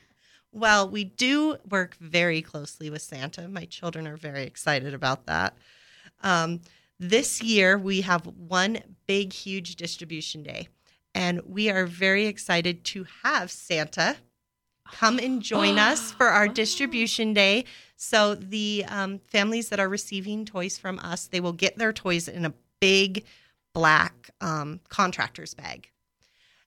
Well, 0.52 0.90
we 0.90 1.04
do 1.04 1.58
work 1.70 1.96
very 2.00 2.42
closely 2.42 2.90
with 2.90 3.02
Santa. 3.02 3.48
My 3.48 3.66
children 3.66 4.08
are 4.08 4.18
very 4.18 4.44
excited 4.44 4.94
about 4.94 5.26
that. 5.28 5.56
Um, 6.24 6.62
this 7.00 7.42
year, 7.44 7.78
we 7.78 8.02
have 8.02 8.26
one 8.26 8.80
big, 9.06 9.32
huge 9.32 9.76
distribution 9.76 10.44
day, 10.44 10.70
and 11.14 11.42
we 11.46 11.70
are 11.70 11.86
very 11.86 12.26
excited 12.26 12.84
to 12.86 13.06
have 13.24 13.52
Santa 13.52 14.18
come 14.92 15.20
and 15.20 15.42
join 15.42 15.78
us 15.78 16.12
for 16.12 16.28
our 16.28 16.48
distribution 16.64 17.34
day. 17.34 17.66
So 17.96 18.36
the 18.36 18.86
um, 18.88 19.20
families 19.28 19.70
that 19.70 19.80
are 19.80 19.90
receiving 19.90 20.46
toys 20.46 20.78
from 20.78 21.00
us, 21.00 21.28
they 21.28 21.40
will 21.40 21.54
get 21.54 21.78
their 21.78 21.94
toys 21.94 22.28
in 22.28 22.46
a 22.46 22.54
big 22.80 23.26
black 23.74 24.30
um, 24.42 24.80
contractor's 24.90 25.54
bag. 25.54 25.90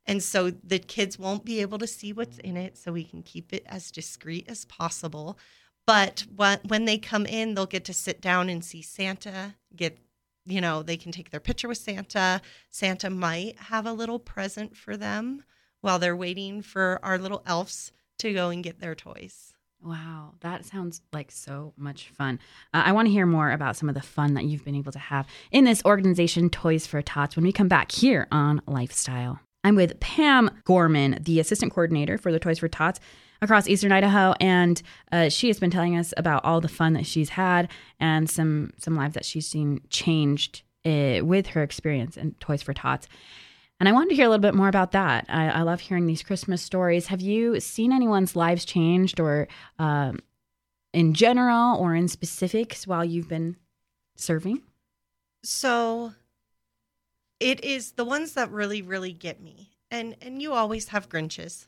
And 0.06 0.22
so 0.22 0.50
the 0.50 0.78
kids 0.78 1.18
won't 1.18 1.44
be 1.44 1.60
able 1.60 1.78
to 1.78 1.86
see 1.86 2.12
what's 2.12 2.38
in 2.38 2.56
it, 2.56 2.76
so 2.76 2.92
we 2.92 3.04
can 3.04 3.22
keep 3.22 3.52
it 3.52 3.64
as 3.66 3.90
discreet 3.90 4.48
as 4.48 4.64
possible. 4.64 5.38
But 5.86 6.24
when 6.66 6.84
they 6.84 6.98
come 6.98 7.26
in, 7.26 7.54
they'll 7.54 7.66
get 7.66 7.84
to 7.86 7.94
sit 7.94 8.20
down 8.20 8.48
and 8.48 8.64
see 8.64 8.82
Santa, 8.82 9.54
get, 9.74 9.98
you 10.44 10.60
know, 10.60 10.82
they 10.82 10.96
can 10.96 11.12
take 11.12 11.30
their 11.30 11.40
picture 11.40 11.68
with 11.68 11.78
Santa. 11.78 12.40
Santa 12.70 13.10
might 13.10 13.58
have 13.58 13.86
a 13.86 13.92
little 13.92 14.18
present 14.18 14.76
for 14.76 14.96
them 14.96 15.44
while 15.80 15.98
they're 15.98 16.16
waiting 16.16 16.62
for 16.62 17.00
our 17.02 17.18
little 17.18 17.42
elves 17.46 17.92
to 18.22 18.32
go 18.32 18.48
and 18.50 18.64
get 18.64 18.80
their 18.80 18.94
toys. 18.94 19.52
Wow, 19.84 20.34
that 20.40 20.64
sounds 20.64 21.00
like 21.12 21.32
so 21.32 21.72
much 21.76 22.08
fun. 22.08 22.38
Uh, 22.72 22.82
I 22.86 22.92
want 22.92 23.06
to 23.06 23.12
hear 23.12 23.26
more 23.26 23.50
about 23.50 23.76
some 23.76 23.88
of 23.88 23.96
the 23.96 24.00
fun 24.00 24.34
that 24.34 24.44
you've 24.44 24.64
been 24.64 24.76
able 24.76 24.92
to 24.92 24.98
have 24.98 25.26
in 25.50 25.64
this 25.64 25.84
organization, 25.84 26.48
Toys 26.48 26.86
for 26.86 27.02
Tots, 27.02 27.34
when 27.34 27.44
we 27.44 27.52
come 27.52 27.66
back 27.66 27.90
here 27.90 28.28
on 28.30 28.62
Lifestyle. 28.66 29.40
I'm 29.64 29.74
with 29.74 29.98
Pam 29.98 30.50
Gorman, 30.64 31.18
the 31.20 31.40
assistant 31.40 31.72
coordinator 31.72 32.16
for 32.16 32.30
the 32.30 32.38
Toys 32.38 32.60
for 32.60 32.68
Tots 32.68 33.00
across 33.40 33.68
Eastern 33.68 33.90
Idaho, 33.90 34.34
and 34.40 34.80
uh, 35.10 35.28
she 35.28 35.48
has 35.48 35.58
been 35.58 35.70
telling 35.70 35.96
us 35.96 36.14
about 36.16 36.44
all 36.44 36.60
the 36.60 36.68
fun 36.68 36.92
that 36.92 37.06
she's 37.06 37.30
had 37.30 37.68
and 37.98 38.30
some 38.30 38.72
some 38.78 38.94
lives 38.94 39.14
that 39.14 39.24
she's 39.24 39.48
seen 39.48 39.80
changed 39.90 40.62
uh, 40.84 41.20
with 41.22 41.48
her 41.48 41.62
experience 41.64 42.16
in 42.16 42.34
Toys 42.34 42.62
for 42.62 42.72
Tots. 42.72 43.08
And 43.82 43.88
I 43.88 43.92
wanted 43.92 44.10
to 44.10 44.14
hear 44.14 44.26
a 44.26 44.28
little 44.28 44.40
bit 44.40 44.54
more 44.54 44.68
about 44.68 44.92
that. 44.92 45.26
I, 45.28 45.48
I 45.48 45.62
love 45.62 45.80
hearing 45.80 46.06
these 46.06 46.22
Christmas 46.22 46.62
stories. 46.62 47.08
Have 47.08 47.20
you 47.20 47.58
seen 47.58 47.92
anyone's 47.92 48.36
lives 48.36 48.64
changed 48.64 49.18
or 49.18 49.48
um, 49.76 50.20
in 50.92 51.14
general 51.14 51.76
or 51.78 51.96
in 51.96 52.06
specifics 52.06 52.86
while 52.86 53.04
you've 53.04 53.28
been 53.28 53.56
serving? 54.14 54.62
So 55.42 56.12
it 57.40 57.64
is 57.64 57.94
the 57.94 58.04
ones 58.04 58.34
that 58.34 58.52
really, 58.52 58.82
really 58.82 59.12
get 59.12 59.40
me. 59.42 59.70
And 59.90 60.14
and 60.22 60.40
you 60.40 60.52
always 60.52 60.86
have 60.90 61.08
Grinches. 61.08 61.66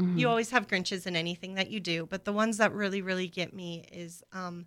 Mm-hmm. 0.00 0.18
You 0.18 0.28
always 0.28 0.50
have 0.50 0.68
Grinches 0.68 1.04
in 1.04 1.16
anything 1.16 1.54
that 1.54 1.68
you 1.68 1.80
do, 1.80 2.06
but 2.06 2.24
the 2.24 2.32
ones 2.32 2.58
that 2.58 2.72
really, 2.74 3.02
really 3.02 3.26
get 3.26 3.52
me 3.52 3.84
is 3.90 4.22
um, 4.32 4.66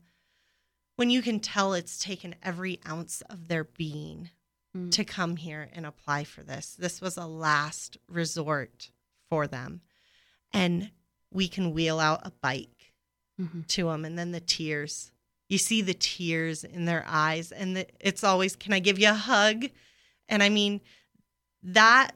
when 0.98 1.10
you 1.10 1.22
can 1.22 1.40
tell 1.40 1.74
it's 1.74 1.98
taken 1.98 2.36
every 2.44 2.82
ounce 2.86 3.22
of 3.30 3.48
their 3.48 3.64
being 3.64 4.32
mm. 4.76 4.92
to 4.92 5.04
come 5.04 5.36
here 5.36 5.70
and 5.74 5.86
apply 5.86 6.24
for 6.24 6.44
this. 6.44 6.76
This 6.78 7.02
was 7.02 7.18
a 7.18 7.26
last 7.26 7.98
resort 8.08 8.92
for 9.30 9.48
them. 9.48 9.82
And 10.54 10.92
we 11.32 11.48
can 11.48 11.74
wheel 11.74 12.00
out 12.00 12.26
a 12.26 12.32
bike 12.42 12.94
mm-hmm. 13.40 13.62
to 13.62 13.86
them 13.86 14.06
and 14.06 14.18
then 14.18 14.32
the 14.32 14.40
tears. 14.40 15.12
You 15.48 15.58
see 15.58 15.82
the 15.82 15.94
tears 15.94 16.64
in 16.64 16.86
their 16.86 17.06
eyes 17.08 17.52
and 17.52 17.78
the, 17.78 17.88
it's 18.00 18.24
always 18.24 18.56
can 18.56 18.74
I 18.74 18.80
give 18.80 19.00
you 19.00 19.10
a 19.10 19.14
hug? 19.14 19.66
And 20.28 20.44
I 20.44 20.50
mean 20.50 20.82
that 21.64 22.12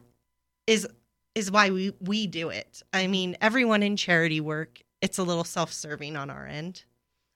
is 0.66 0.86
is 1.34 1.50
why 1.50 1.70
we 1.70 1.92
we 2.00 2.26
do 2.26 2.48
it. 2.48 2.82
I 2.92 3.06
mean, 3.06 3.36
everyone 3.40 3.82
in 3.82 3.96
charity 3.96 4.40
work, 4.40 4.80
it's 5.00 5.18
a 5.18 5.22
little 5.22 5.44
self-serving 5.44 6.16
on 6.16 6.30
our 6.30 6.46
end. 6.46 6.84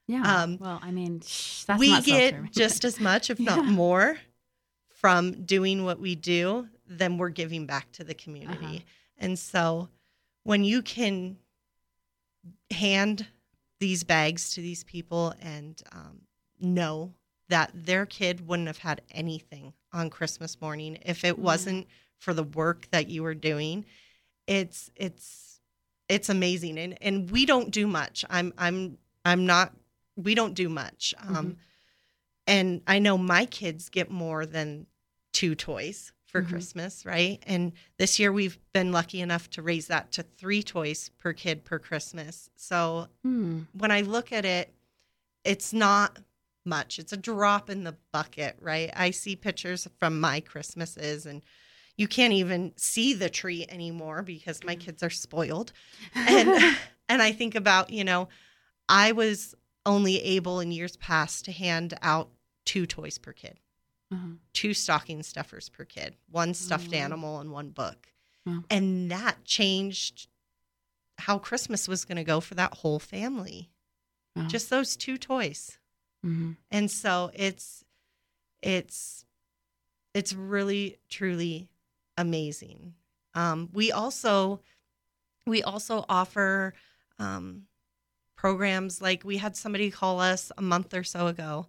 Yeah. 0.07 0.43
Um, 0.43 0.59
well, 0.59 0.81
I 0.83 0.91
mean, 0.91 1.23
we 1.79 2.01
get 2.01 2.53
just 2.53 2.85
as 2.85 2.99
much, 2.99 3.29
if 3.29 3.39
not 3.39 3.65
more, 3.67 4.17
from 5.01 5.45
doing 5.45 5.85
what 5.85 6.01
we 6.01 6.15
do, 6.15 6.69
then 6.87 7.19
we're 7.19 7.29
giving 7.29 7.67
back 7.67 7.91
to 7.93 8.05
the 8.05 8.15
community. 8.15 8.67
Uh-huh. 8.67 8.79
And 9.19 9.39
so 9.39 9.89
when 10.43 10.65
you 10.65 10.83
can 10.83 11.37
hand 12.71 13.27
these 13.79 14.03
bags 14.03 14.55
to 14.55 14.61
these 14.61 14.83
people 14.85 15.35
and 15.41 15.81
um, 15.93 16.23
know 16.61 17.13
that 17.49 17.71
their 17.75 18.07
kid 18.07 18.47
wouldn't 18.47 18.67
have 18.67 18.79
had 18.79 19.01
anything 19.13 19.73
on 19.93 20.11
Christmas 20.11 20.61
morning 20.61 20.99
if 21.05 21.25
it 21.25 21.35
mm-hmm. 21.35 21.43
wasn't 21.43 21.87
for 22.19 22.35
the 22.35 22.43
work 22.43 22.89
that 22.91 23.09
you 23.09 23.23
were 23.23 23.35
doing, 23.35 23.85
it's 24.47 24.91
it's 24.97 25.61
it's 26.09 26.29
amazing. 26.29 26.79
And 26.79 26.99
and 27.01 27.31
we 27.31 27.47
don't 27.47 27.71
do 27.71 27.87
much. 27.87 28.25
I'm 28.29 28.53
I'm 28.59 28.99
I'm 29.25 29.47
not 29.47 29.73
we 30.17 30.35
don't 30.35 30.55
do 30.55 30.69
much. 30.69 31.15
Um, 31.21 31.35
mm-hmm. 31.35 31.51
And 32.49 32.83
I 32.87 32.99
know 32.99 33.17
my 33.17 33.45
kids 33.45 33.89
get 33.89 34.11
more 34.11 34.47
than 34.47 34.87
two 35.33 35.55
toys 35.55 36.13
for 36.27 36.43
mm-hmm. 36.43 36.51
Christmas, 36.51 37.07
right? 37.07 37.43
And 37.47 37.73
this 37.99 38.19
year 38.19 38.33
we've 38.33 38.59
been 38.73 38.93
lucky 38.93 39.21
enough 39.21 39.49
to 39.51 39.63
raise 39.63 39.87
that 39.87 40.13
to 40.13 40.23
three 40.23 40.63
toys 40.63 41.11
per 41.19 41.33
kid 41.33 41.65
per 41.65 41.79
Christmas. 41.79 42.51
So 42.57 43.09
mm. 43.27 43.67
when 43.73 43.91
I 43.91 44.03
look 44.03 44.33
at 44.33 44.45
it, 44.45 44.73
it's 45.45 45.73
not 45.73 46.19
much. 46.65 46.99
It's 46.99 47.13
a 47.13 47.17
drop 47.17 47.71
in 47.71 47.85
the 47.85 47.97
bucket, 48.13 48.57
right? 48.61 48.91
I 48.95 49.11
see 49.11 49.37
pictures 49.37 49.89
from 49.99 50.21
my 50.21 50.41
Christmases 50.41 51.25
and 51.25 51.43
you 51.97 52.07
can't 52.07 52.35
even 52.35 52.73
see 52.77 53.15
the 53.15 53.31
tree 53.31 53.67
anymore 53.69 54.23
because 54.23 54.63
my 54.63 54.77
kids 54.77 55.03
are 55.03 55.11
spoiled. 55.11 55.73
And 56.15 56.77
and 57.09 57.23
I 57.23 57.33
think 57.33 57.55
about, 57.55 57.91
you 57.91 58.05
know, 58.05 58.29
I 58.89 59.13
was 59.13 59.55
only 59.87 60.21
able 60.23 60.61
in 60.61 60.71
years 60.71 60.97
past 60.99 61.47
to 61.47 61.53
hand 61.53 61.95
out 62.03 62.29
two 62.67 62.85
toys 62.87 63.17
per 63.17 63.33
kid. 63.33 63.59
Uh-huh. 64.13 64.37
Two 64.55 64.73
stocking 64.73 65.23
stuffers 65.23 65.69
per 65.69 65.85
kid, 65.85 66.17
one 66.31 66.55
stuffed 66.55 66.95
uh-huh. 66.95 67.03
animal, 67.05 67.41
and 67.41 67.53
one 67.53 67.71
book. 67.71 68.13
Uh-huh. 68.47 68.63
And 68.71 69.11
that 69.11 69.45
changed 69.45 70.29
how 71.19 71.39
Christmas 71.39 71.87
was 71.87 72.05
going 72.05 72.17
to 72.17 72.25
go 72.25 72.41
for 72.41 72.55
that 72.55 72.75
whole 72.75 72.99
family. 72.99 73.71
Just 74.47 74.71
those 74.71 74.97
two 74.97 75.19
toys. 75.19 75.79
Mhm. 76.25 76.57
And 76.71 76.91
so 76.91 77.31
it's 77.35 77.85
it's 78.63 79.25
it's 80.15 80.33
really 80.33 80.99
truly 81.09 81.69
amazing. 82.17 82.95
Um, 83.35 83.69
we 83.73 83.93
also 83.93 84.61
we 85.47 85.63
also 85.63 86.05
offer 86.09 86.75
um, 87.19 87.65
programs 88.37 89.01
like 89.01 89.25
we 89.25 89.39
had 89.39 89.57
somebody 89.57 89.91
call 89.91 90.21
us 90.21 90.53
a 90.57 90.63
month 90.63 90.95
or 90.95 91.05
so 91.05 91.27
ago 91.27 91.67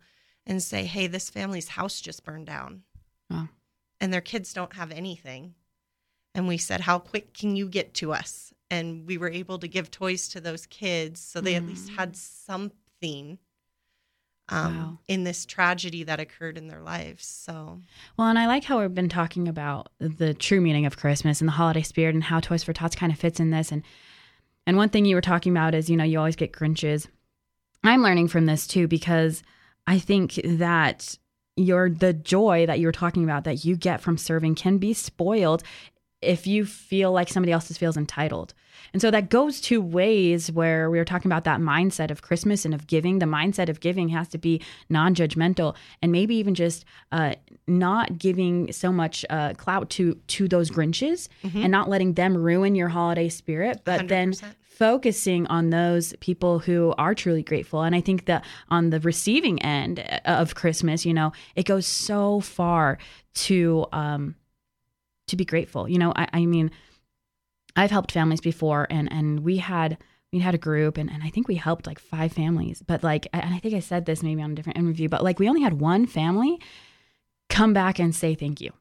and 0.50 0.62
say, 0.62 0.84
"Hey, 0.86 1.08
this 1.08 1.30
family's 1.30 1.70
house 1.70 2.02
just 2.02 2.26
burned 2.26 2.48
down, 2.48 2.84
and 4.02 4.12
their 4.12 4.20
kids 4.22 4.52
don't 4.52 4.74
have 4.74 4.92
anything." 4.92 5.56
And 6.36 6.48
we 6.48 6.58
said, 6.58 6.82
"How 6.82 7.00
quick 7.00 7.34
can 7.34 7.56
you 7.56 7.70
get 7.70 7.94
to 7.96 8.12
us?" 8.12 8.54
And 8.70 9.06
we 9.08 9.18
were 9.18 9.30
able 9.30 9.60
to 9.60 9.68
give 9.68 9.90
toys 9.90 10.28
to 10.30 10.42
those 10.42 10.66
kids, 10.66 11.22
so 11.22 11.40
they 11.40 11.56
at 11.56 11.66
least 11.68 11.90
had 11.92 12.16
something 12.18 13.40
um, 14.52 14.76
Wow. 14.76 15.00
in 15.08 15.24
this 15.26 15.46
tragedy 15.46 16.04
that 16.04 16.20
occurred 16.20 16.58
in 16.58 16.68
their 16.68 16.82
lives. 16.82 17.26
So 17.26 17.82
Well, 18.18 18.30
and 18.30 18.40
I 18.40 18.48
like 18.48 18.64
how 18.64 18.80
we've 18.82 18.96
been 18.96 19.08
talking 19.08 19.48
about 19.48 19.92
the 20.00 20.34
true 20.34 20.60
meaning 20.60 20.88
of 20.88 20.98
Christmas 20.98 21.40
and 21.40 21.48
the 21.48 21.52
holiday 21.54 21.84
spirit 21.84 22.16
and 22.16 22.24
how 22.24 22.40
Toys 22.40 22.64
for 22.64 22.74
Tots 22.74 22.96
kind 22.96 23.12
of 23.12 23.20
fits 23.20 23.40
in 23.40 23.52
this. 23.52 23.72
And 23.72 23.84
and 24.66 24.76
one 24.78 24.90
thing 24.90 25.06
you 25.06 25.16
were 25.16 25.22
talking 25.22 25.52
about 25.52 25.76
is, 25.76 25.90
you 25.90 25.98
know, 25.98 26.04
you 26.04 26.18
always 26.18 26.36
get 26.36 26.52
Grinches. 26.52 27.08
I'm 27.84 28.02
learning 28.02 28.28
from 28.28 28.46
this 28.48 28.66
too 28.68 28.88
because 28.88 29.44
I 29.88 30.00
think 30.00 30.40
that 30.44 31.18
your 31.56 31.90
the 31.90 32.14
joy 32.14 32.66
that 32.66 32.80
you 32.80 32.88
were 32.88 32.94
talking 32.94 33.24
about 33.24 33.44
that 33.44 33.66
you 33.66 33.76
get 33.76 34.02
from 34.02 34.18
serving 34.18 34.56
can 34.56 34.78
be 34.78 34.94
spoiled 34.94 35.64
if 36.22 36.46
you 36.46 36.66
feel 36.66 37.12
like 37.12 37.30
somebody 37.30 37.52
else 37.52 37.72
feels 37.78 37.96
entitled. 37.98 38.54
And 38.94 39.02
so 39.02 39.12
that 39.12 39.30
goes 39.30 39.62
two 39.62 39.82
ways 39.82 40.52
where 40.52 40.90
we 40.90 40.98
were 40.98 41.06
talking 41.06 41.30
about 41.32 41.44
that 41.44 41.60
mindset 41.60 42.12
of 42.12 42.22
Christmas 42.22 42.66
and 42.66 42.74
of 42.74 42.88
giving. 42.88 43.20
The 43.20 43.26
mindset 43.26 43.70
of 43.70 43.80
giving 43.80 44.10
has 44.10 44.28
to 44.30 44.38
be 44.38 44.62
non 44.90 45.16
judgmental 45.16 45.76
and 46.02 46.12
maybe 46.12 46.36
even 46.36 46.56
just 46.56 46.86
uh, 47.12 47.36
not 47.68 48.18
giving 48.18 48.72
so 48.72 48.92
much 48.92 49.26
uh, 49.30 49.54
clout 49.54 49.90
to, 49.92 50.16
to 50.28 50.48
those 50.48 50.70
Grinches 50.70 51.28
and 51.64 51.72
not 51.72 51.90
letting 51.90 52.14
them 52.14 52.36
ruin 52.36 52.76
your 52.76 52.90
holiday 52.90 53.30
spirit, 53.30 53.82
but 53.84 54.08
then 54.08 54.32
100%. 54.32 54.56
Focusing 54.80 55.46
on 55.48 55.70
those 55.70 56.16
people 56.22 56.60
who 56.60 56.96
are 56.98 57.14
truly 57.14 57.44
grateful. 57.44 57.84
And 57.84 57.94
I 57.94 58.00
think 58.00 58.26
that 58.26 58.46
on 58.70 58.90
the 58.92 59.02
receiving 59.02 59.62
end 59.62 60.00
uh, 60.00 60.20
of 60.26 60.56
Christmas, 60.56 61.06
you 61.06 61.14
know, 61.14 61.34
it 61.56 61.66
goes 61.66 61.86
so 61.86 62.40
far 62.40 62.98
to 63.34 63.86
um, 63.92 64.36
to 65.28 65.36
be 65.36 65.44
grateful. 65.44 65.88
You 65.90 66.00
know, 66.00 66.14
I, 66.16 66.30
I 66.32 66.46
mean, 66.46 66.72
I've 67.76 67.92
helped 67.92 68.14
families 68.14 68.42
before, 68.42 68.88
and 68.90 69.12
and 69.12 69.42
we 69.42 69.58
had 69.58 69.98
we 70.32 70.40
had 70.40 70.56
a 70.56 70.60
group, 70.60 70.98
and, 70.98 71.12
and 71.12 71.24
I 71.24 71.30
think 71.30 71.50
we 71.50 71.56
helped 71.56 71.86
like 71.86 72.00
five 72.00 72.32
families. 72.32 72.82
But 72.82 73.04
like, 73.04 73.28
and 73.34 73.54
I 73.54 73.60
think 73.60 73.76
I 73.76 73.80
said 73.80 74.06
this 74.06 74.24
maybe 74.24 74.42
on 74.42 74.52
a 74.52 74.56
different 74.56 74.80
interview, 74.80 75.10
but 75.10 75.24
like 75.24 75.40
we 75.40 75.50
only 75.50 75.62
had 75.62 75.82
one 75.82 76.06
family 76.06 76.58
come 77.50 77.74
back 77.74 78.00
and 78.00 78.16
say 78.16 78.34
thank 78.34 78.62
you. 78.62 78.72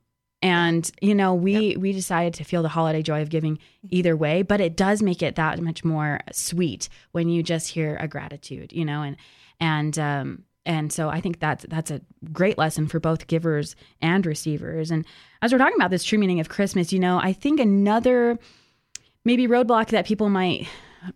And 0.40 0.90
you 1.00 1.14
know, 1.14 1.34
we 1.34 1.76
we 1.76 1.92
decided 1.92 2.34
to 2.34 2.44
feel 2.44 2.62
the 2.62 2.68
holiday 2.68 3.02
joy 3.02 3.22
of 3.22 3.28
giving 3.28 3.58
either 3.90 4.16
way, 4.16 4.42
but 4.42 4.60
it 4.60 4.76
does 4.76 5.02
make 5.02 5.22
it 5.22 5.34
that 5.34 5.60
much 5.60 5.84
more 5.84 6.20
sweet 6.32 6.88
when 7.12 7.28
you 7.28 7.42
just 7.42 7.68
hear 7.68 7.96
a 8.00 8.06
gratitude, 8.06 8.72
you 8.72 8.84
know, 8.84 9.02
and 9.02 9.16
and 9.60 9.98
um 9.98 10.44
and 10.64 10.92
so 10.92 11.08
I 11.08 11.20
think 11.20 11.40
that's 11.40 11.64
that's 11.68 11.90
a 11.90 12.02
great 12.32 12.58
lesson 12.58 12.86
for 12.86 13.00
both 13.00 13.26
givers 13.26 13.74
and 14.00 14.24
receivers. 14.24 14.90
And 14.90 15.04
as 15.42 15.50
we're 15.50 15.58
talking 15.58 15.76
about 15.76 15.90
this 15.90 16.04
true 16.04 16.18
meaning 16.18 16.40
of 16.40 16.48
Christmas, 16.48 16.92
you 16.92 17.00
know, 17.00 17.18
I 17.18 17.32
think 17.32 17.58
another 17.58 18.38
maybe 19.24 19.48
roadblock 19.48 19.88
that 19.88 20.06
people 20.06 20.28
might 20.28 20.68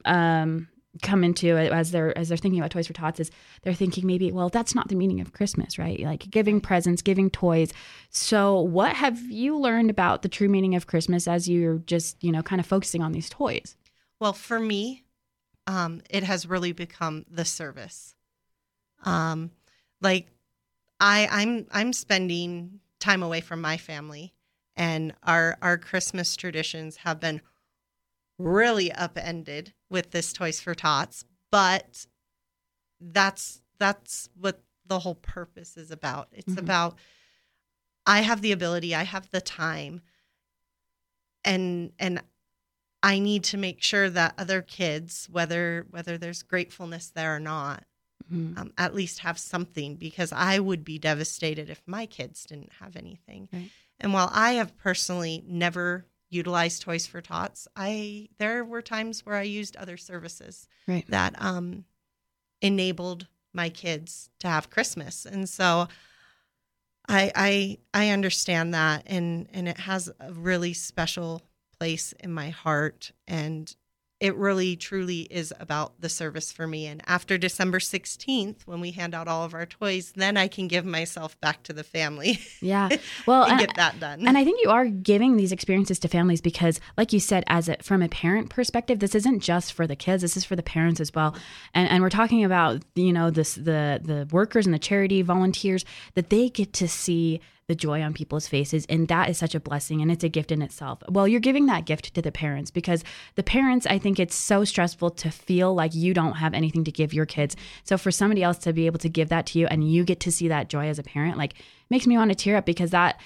um, 0.05 0.69
come 1.01 1.25
into 1.25 1.57
as 1.57 1.91
they're 1.91 2.17
as 2.19 2.29
they're 2.29 2.37
thinking 2.37 2.61
about 2.61 2.71
Toys 2.71 2.87
for 2.87 2.93
Tots 2.93 3.19
is 3.21 3.31
they're 3.63 3.73
thinking 3.73 4.07
maybe 4.07 4.31
well 4.31 4.51
that's 4.51 4.75
not 4.75 4.89
the 4.89 4.95
meaning 4.95 5.21
of 5.21 5.33
Christmas, 5.33 5.79
right? 5.79 6.01
Like 6.01 6.31
giving 6.31 6.61
presents, 6.61 7.01
giving 7.01 7.31
toys. 7.31 7.73
So 8.11 8.61
what 8.61 8.95
have 8.95 9.19
you 9.21 9.59
learned 9.59 9.89
about 9.89 10.23
the 10.23 10.29
true 10.29 10.49
meaning 10.49 10.75
of 10.75 10.87
Christmas 10.87 11.27
as 11.27 11.49
you're 11.49 11.79
just 11.79 12.23
you 12.23 12.31
know 12.31 12.43
kind 12.43 12.61
of 12.61 12.67
focusing 12.67 13.03
on 13.03 13.13
these 13.13 13.31
toys? 13.31 13.77
Well, 14.21 14.35
for 14.35 14.61
me, 14.61 15.05
um, 15.67 16.03
it 16.11 16.25
has 16.25 16.47
really 16.47 16.73
become 16.73 17.25
the 17.31 17.45
service. 17.45 18.15
Um, 19.05 19.51
like 20.01 20.29
I, 21.01 21.29
I'm 21.31 21.67
I'm 21.71 21.93
spending 21.93 22.81
time 23.01 23.23
away 23.23 23.41
from 23.41 23.61
my 23.61 23.77
family, 23.77 24.35
and 24.77 25.15
our 25.23 25.57
our 25.63 25.79
Christmas 25.79 26.37
traditions 26.37 26.99
have 26.99 27.19
been 27.19 27.41
really 28.39 28.93
upended 28.93 29.73
with 29.93 30.11
this 30.11 30.33
Toys 30.33 30.59
for 30.61 30.75
Tots. 30.75 31.25
But 31.51 32.07
that's 33.01 33.61
that's 33.79 34.29
what 34.35 34.63
the 34.87 35.01
whole 35.01 35.15
purpose 35.17 35.77
is 35.77 35.91
about. 35.91 36.29
It's 36.33 36.55
Mhm. 36.55 36.59
about 36.59 36.99
I 38.07 38.23
have 38.23 38.41
the 38.41 38.53
ability, 38.53 38.95
I 38.95 39.05
have 39.05 39.31
the 39.31 39.41
time, 39.41 40.03
and 41.45 41.93
and 41.99 42.23
I 43.03 43.19
need 43.19 43.45
to 43.45 43.57
make 43.57 43.83
sure 43.83 44.09
that 44.11 44.35
other 44.39 44.63
kids, 44.63 45.29
whether 45.31 45.87
whether 45.91 46.17
there's 46.19 46.43
gratefulness 46.43 47.11
there 47.11 47.35
or 47.35 47.41
not, 47.41 47.85
Mhm. 48.31 48.57
um, 48.59 48.73
at 48.79 48.95
least 48.95 49.21
have 49.21 49.39
something 49.39 49.97
because 49.97 50.33
I 50.33 50.59
would 50.61 50.85
be 50.85 50.99
devastated 50.99 51.69
if 51.69 51.83
my 51.87 52.07
kids 52.07 52.45
didn't 52.45 52.75
have 52.75 52.97
anything. 52.97 53.49
Right. 53.53 53.71
And 53.99 54.13
while 54.13 54.31
I 54.33 54.53
have 54.53 54.77
personally 54.77 55.43
never 55.47 56.07
utilized 56.33 56.83
Toys 56.83 57.07
for 57.07 57.21
Tots, 57.21 57.69
I 57.77 58.29
there 58.39 58.65
were 58.65 58.83
times 58.83 59.25
where 59.25 59.37
I 59.37 59.43
used 59.43 59.77
other 59.77 59.97
services 59.97 60.67
Right. 60.89 61.07
that 61.09 61.41
um, 61.41 61.85
enabled 62.61 63.29
my 63.53 63.69
kids 63.69 64.31
to 64.41 64.49
have 64.49 64.71
Christmas, 64.71 65.27
and 65.27 65.49
so 65.49 65.89
I 67.09 67.33
I 67.35 67.79
I 67.93 68.09
understand 68.11 68.75
that, 68.75 69.03
and 69.07 69.49
and 69.53 69.69
it 69.69 69.79
has 69.79 70.11
a 70.21 70.33
really 70.33 70.73
special 70.73 71.43
place 71.79 72.13
in 72.21 72.33
my 72.33 72.51
heart, 72.51 73.13
and 73.27 73.75
it 74.23 74.37
really 74.37 74.77
truly 74.77 75.23
is 75.23 75.53
about 75.59 76.01
the 76.01 76.09
service 76.09 76.53
for 76.53 76.65
me. 76.69 76.87
And 76.87 77.03
after 77.07 77.37
December 77.37 77.81
sixteenth, 77.81 78.65
when 78.69 78.81
we 78.81 78.93
hand 78.93 79.17
out 79.17 79.27
all 79.27 79.45
of 79.45 79.53
our 79.53 79.67
toys, 79.67 80.13
then 80.15 80.37
I 80.37 80.47
can 80.47 80.69
give 80.69 80.85
myself 80.85 81.39
back 81.41 81.65
to 81.65 81.73
the 81.73 81.83
family 81.83 82.39
Yeah. 82.61 82.89
Well, 83.27 83.43
and 83.43 83.53
and- 83.53 83.61
get 83.61 83.75
that 83.77 83.99
done. 83.99 84.25
And 84.27 84.39
I 84.39 84.45
think 84.45 84.61
you 84.63 84.71
are 84.71 84.87
giving 84.87 85.37
these 85.37 85.51
experiences 85.51 85.99
to 85.99 86.09
families 86.09 86.41
because, 86.41 86.79
like 86.97 87.13
you 87.13 87.19
said, 87.19 87.43
as 87.49 87.69
a, 87.69 87.77
from 87.83 88.01
a 88.01 88.09
parent 88.09 88.49
perspective, 88.49 89.01
this 89.01 89.17
isn't 89.17 89.41
just 89.41 89.73
for 89.73 89.89
the 89.89 89.97
kids. 89.97 90.23
This 90.23 90.37
is 90.37 90.45
for 90.45 90.55
the 90.55 90.63
parents 90.63 91.01
as 91.01 91.13
well. 91.13 91.35
And, 91.75 91.89
and 91.89 92.01
we're 92.01 92.09
talking 92.09 92.45
about 92.45 92.83
you 92.95 93.13
know 93.13 93.31
this 93.31 93.57
the 93.57 94.01
the 94.05 94.29
workers 94.31 94.67
and 94.67 94.75
the 94.75 94.79
charity 94.79 95.23
volunteers 95.23 95.85
that 96.15 96.31
they 96.31 96.49
get 96.49 96.73
to 96.75 96.87
see 96.87 97.41
the 97.73 97.77
joy 97.77 98.03
on 98.03 98.13
people's 98.13 98.47
faces, 98.47 98.85
and 98.91 99.09
that 99.09 99.31
is 99.31 99.39
such 99.39 99.55
a 99.55 99.61
blessing, 99.61 100.03
and 100.03 100.13
it's 100.13 100.23
a 100.23 100.29
gift 100.29 100.53
in 100.53 100.61
itself. 100.61 101.03
Well, 101.09 101.27
you're 101.27 101.41
giving 101.41 101.65
that 101.67 101.87
gift 101.87 102.13
to 102.13 102.21
the 102.21 102.31
parents 102.31 102.71
because 102.71 103.03
the 103.37 103.43
parents, 103.43 103.87
I 103.87 103.99
think 103.99 104.21
it's 104.21 104.35
so 104.35 104.63
stressful 104.63 105.13
to 105.13 105.31
feel 105.31 105.75
like 105.75 105.95
you 105.95 106.13
don't 106.13 106.35
have 106.35 106.53
anything 106.53 106.85
to 106.85 106.93
give 106.93 107.15
your 107.15 107.25
kids. 107.25 107.57
So 107.85 107.97
for 107.97 108.11
somebody 108.11 108.43
else 108.43 108.59
to 108.59 108.75
be 108.75 108.85
able 108.85 108.99
to 108.99 109.09
give 109.09 109.31
that 109.31 109.47
to 109.47 109.59
you, 109.59 109.67
and 109.69 109.91
you 109.91 110.05
get 110.05 110.21
to 110.21 110.31
see 110.31 110.49
that 110.49 110.69
joy 110.69 110.89
as 110.89 110.99
a 110.99 111.03
parent, 111.03 111.39
like 111.39 111.55
makes 111.89 112.07
me 112.07 112.19
want 112.19 112.31
to 112.31 112.35
tear 112.35 112.57
up 112.57 112.67
because 112.67 112.91
that 112.91 113.19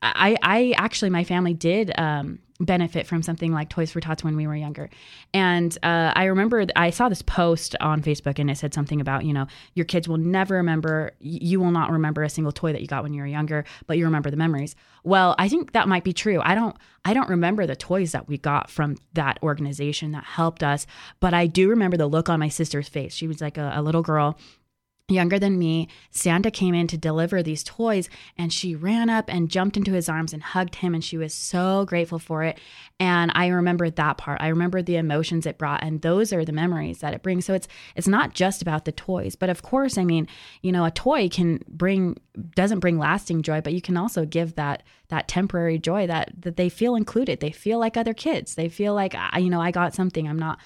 I 0.00 0.38
I 0.42 0.74
actually 0.78 1.10
my 1.10 1.24
family 1.24 1.52
did 1.52 1.92
um, 1.98 2.38
benefit 2.60 3.06
from 3.06 3.22
something 3.22 3.52
like 3.52 3.68
Toys 3.68 3.90
for 3.90 4.00
Tots 4.00 4.22
when 4.22 4.36
we 4.36 4.46
were 4.46 4.54
younger, 4.54 4.90
and 5.32 5.76
uh, 5.82 6.12
I 6.14 6.24
remember 6.24 6.60
th- 6.60 6.72
I 6.76 6.90
saw 6.90 7.08
this 7.08 7.22
post 7.22 7.74
on 7.80 8.02
Facebook 8.02 8.38
and 8.38 8.50
it 8.50 8.58
said 8.58 8.72
something 8.74 9.00
about 9.00 9.24
you 9.24 9.32
know 9.32 9.46
your 9.74 9.84
kids 9.84 10.08
will 10.08 10.18
never 10.18 10.56
remember 10.56 11.12
you 11.20 11.60
will 11.60 11.70
not 11.70 11.90
remember 11.90 12.22
a 12.22 12.28
single 12.28 12.52
toy 12.52 12.72
that 12.72 12.80
you 12.80 12.86
got 12.86 13.02
when 13.02 13.12
you 13.12 13.20
were 13.20 13.26
younger, 13.26 13.64
but 13.86 13.98
you 13.98 14.04
remember 14.04 14.30
the 14.30 14.36
memories. 14.36 14.76
Well, 15.02 15.34
I 15.38 15.48
think 15.48 15.72
that 15.72 15.88
might 15.88 16.04
be 16.04 16.12
true. 16.12 16.40
I 16.42 16.54
don't 16.54 16.76
I 17.04 17.12
don't 17.12 17.28
remember 17.28 17.66
the 17.66 17.76
toys 17.76 18.12
that 18.12 18.28
we 18.28 18.38
got 18.38 18.70
from 18.70 18.96
that 19.14 19.38
organization 19.42 20.12
that 20.12 20.24
helped 20.24 20.62
us, 20.62 20.86
but 21.20 21.34
I 21.34 21.46
do 21.46 21.68
remember 21.68 21.96
the 21.96 22.06
look 22.06 22.28
on 22.28 22.40
my 22.40 22.48
sister's 22.48 22.88
face. 22.88 23.14
She 23.14 23.26
was 23.26 23.40
like 23.40 23.58
a, 23.58 23.72
a 23.74 23.82
little 23.82 24.02
girl 24.02 24.38
younger 25.08 25.38
than 25.38 25.58
me, 25.58 25.88
Santa 26.10 26.50
came 26.50 26.74
in 26.74 26.86
to 26.86 26.96
deliver 26.96 27.42
these 27.42 27.62
toys 27.62 28.08
and 28.38 28.50
she 28.50 28.74
ran 28.74 29.10
up 29.10 29.26
and 29.28 29.50
jumped 29.50 29.76
into 29.76 29.92
his 29.92 30.08
arms 30.08 30.32
and 30.32 30.42
hugged 30.42 30.76
him 30.76 30.94
and 30.94 31.04
she 31.04 31.18
was 31.18 31.34
so 31.34 31.84
grateful 31.84 32.18
for 32.18 32.42
it. 32.42 32.58
And 32.98 33.30
I 33.34 33.48
remember 33.48 33.90
that 33.90 34.16
part. 34.16 34.40
I 34.40 34.48
remember 34.48 34.80
the 34.80 34.96
emotions 34.96 35.44
it 35.44 35.58
brought 35.58 35.84
and 35.84 36.00
those 36.00 36.32
are 36.32 36.42
the 36.42 36.52
memories 36.52 37.00
that 37.00 37.12
it 37.12 37.22
brings. 37.22 37.44
So 37.44 37.52
it's 37.52 37.68
it's 37.96 38.08
not 38.08 38.32
just 38.32 38.62
about 38.62 38.86
the 38.86 38.92
toys, 38.92 39.36
but 39.36 39.50
of 39.50 39.60
course, 39.60 39.98
I 39.98 40.04
mean, 40.04 40.26
you 40.62 40.72
know, 40.72 40.86
a 40.86 40.90
toy 40.90 41.28
can 41.28 41.60
bring 41.68 42.16
doesn't 42.54 42.80
bring 42.80 42.98
lasting 42.98 43.42
joy, 43.42 43.60
but 43.60 43.74
you 43.74 43.82
can 43.82 43.98
also 43.98 44.24
give 44.24 44.54
that 44.54 44.82
that 45.08 45.28
temporary 45.28 45.78
joy 45.78 46.06
that 46.06 46.32
that 46.40 46.56
they 46.56 46.70
feel 46.70 46.94
included. 46.94 47.40
They 47.40 47.52
feel 47.52 47.78
like 47.78 47.98
other 47.98 48.14
kids. 48.14 48.54
They 48.54 48.70
feel 48.70 48.94
like 48.94 49.14
you 49.36 49.50
know, 49.50 49.60
I 49.60 49.70
got 49.70 49.94
something. 49.94 50.26
I'm 50.26 50.38
not 50.38 50.58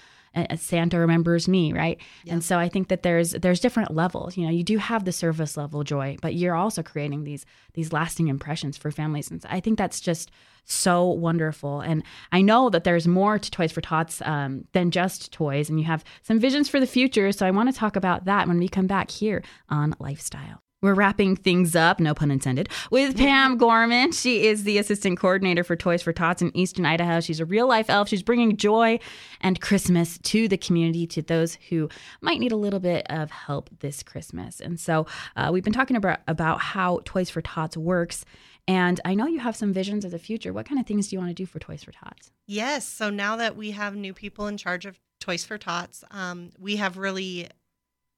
Santa 0.57 0.98
remembers 0.98 1.48
me, 1.48 1.72
right? 1.72 2.01
And 2.27 2.42
so 2.44 2.59
I 2.59 2.68
think 2.68 2.88
that 2.88 3.03
there's 3.03 3.33
there's 3.33 3.61
different 3.61 3.94
levels. 3.94 4.37
You 4.37 4.46
know, 4.46 4.53
you 4.53 4.64
do 4.64 4.79
have 4.79 5.05
the 5.05 5.12
surface 5.12 5.57
level 5.57 5.85
joy, 5.85 6.16
but 6.20 6.35
you're 6.35 6.55
also 6.55 6.83
creating 6.83 7.24
these 7.24 7.46
these 7.74 7.92
lasting 7.92 8.29
impressions 8.29 8.77
for 8.77 8.90
families, 8.90 9.31
and 9.31 9.42
so 9.42 9.48
I 9.51 9.61
think 9.61 9.79
that's 9.79 10.01
just 10.01 10.31
so 10.64 11.05
wonderful. 11.07 11.81
And 11.81 12.03
I 12.31 12.42
know 12.42 12.68
that 12.70 12.85
there's 12.85 13.09
more 13.09 13.38
to 13.38 13.51
Toys 13.51 13.72
for 13.72 13.81
Tots 13.81 14.20
um, 14.24 14.66
than 14.72 14.90
just 14.90 15.33
toys, 15.33 15.70
and 15.70 15.81
you 15.81 15.87
have 15.87 16.05
some 16.22 16.38
visions 16.38 16.68
for 16.68 16.79
the 16.79 16.87
future. 16.87 17.33
So 17.33 17.46
I 17.46 17.51
want 17.51 17.72
to 17.72 17.79
talk 17.79 17.96
about 17.96 18.27
that 18.27 18.46
when 18.46 18.59
we 18.59 18.68
come 18.68 18.87
back 18.87 19.11
here 19.11 19.42
on 19.70 19.94
Lifestyle. 19.98 20.62
We're 20.81 20.95
wrapping 20.95 21.35
things 21.35 21.75
up, 21.75 21.99
no 21.99 22.14
pun 22.14 22.31
intended, 22.31 22.69
with 22.93 23.17
Pam 23.17 23.59
Gorman. 23.59 24.12
She 24.12 24.47
is 24.47 24.62
the 24.62 24.79
assistant 24.79 25.19
coordinator 25.19 25.64
for 25.64 25.75
Toys 25.75 26.03
for 26.03 26.12
Tots 26.12 26.41
in 26.41 26.57
Eastern 26.57 26.87
Idaho. 26.87 27.21
She's 27.21 27.41
a 27.41 27.45
real 27.45 27.67
life 27.67 27.91
elf. 27.91 28.09
She's 28.09 28.23
bringing 28.23 28.57
joy 28.57 29.01
and 29.41 29.61
Christmas 29.61 30.19
to 30.19 30.47
the 30.47 30.57
community, 30.57 31.05
to 31.09 31.21
those 31.21 31.59
who 31.69 31.88
might 32.21 32.38
need 32.38 32.53
a 32.53 32.57
little 32.57 32.79
bit 32.79 33.05
of 33.11 33.33
help 33.33 33.71
this 33.81 34.05
Christmas. 34.05 34.61
And 34.61 34.79
so 34.79 35.07
uh, 35.35 35.51
we've 35.53 35.64
been 35.64 35.73
talking 35.73 35.97
about, 35.97 36.21
about 36.29 36.61
how 36.61 37.01
Toys 37.05 37.29
for 37.29 37.43
Tots 37.43 37.77
works. 37.77 38.25
And 38.69 39.01
I 39.05 39.17
know 39.17 39.27
you 39.27 39.41
have 39.41 39.57
some 39.57 39.73
visions 39.73 40.05
of 40.05 40.12
the 40.12 40.19
future. 40.21 40.53
What 40.53 40.69
kind 40.69 40.81
of 40.81 40.87
things 40.87 41.09
do 41.09 41.17
you 41.17 41.19
want 41.19 41.31
to 41.31 41.35
do 41.35 41.47
for 41.47 41.59
Toys 41.59 41.83
for 41.83 41.91
Tots? 41.91 42.31
Yes. 42.47 42.87
So 42.87 43.11
now 43.11 43.35
that 43.35 43.57
we 43.57 43.73
have 43.73 43.97
new 43.97 44.14
people 44.14 44.47
in 44.47 44.57
charge 44.57 44.87
of 44.87 45.01
Toys 45.19 45.45
for 45.45 45.59
Tots, 45.59 46.05
um, 46.12 46.51
we 46.57 46.77
have 46.77 46.99
really 46.99 47.49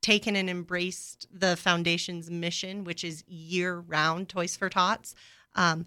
taken 0.02 0.36
and 0.36 0.48
embraced 0.48 1.26
the 1.32 1.56
foundation's 1.56 2.30
mission, 2.30 2.84
which 2.84 3.04
is 3.04 3.24
year 3.26 3.78
round 3.78 4.28
Toys 4.28 4.56
for 4.56 4.68
Tots. 4.68 5.14
Um, 5.54 5.86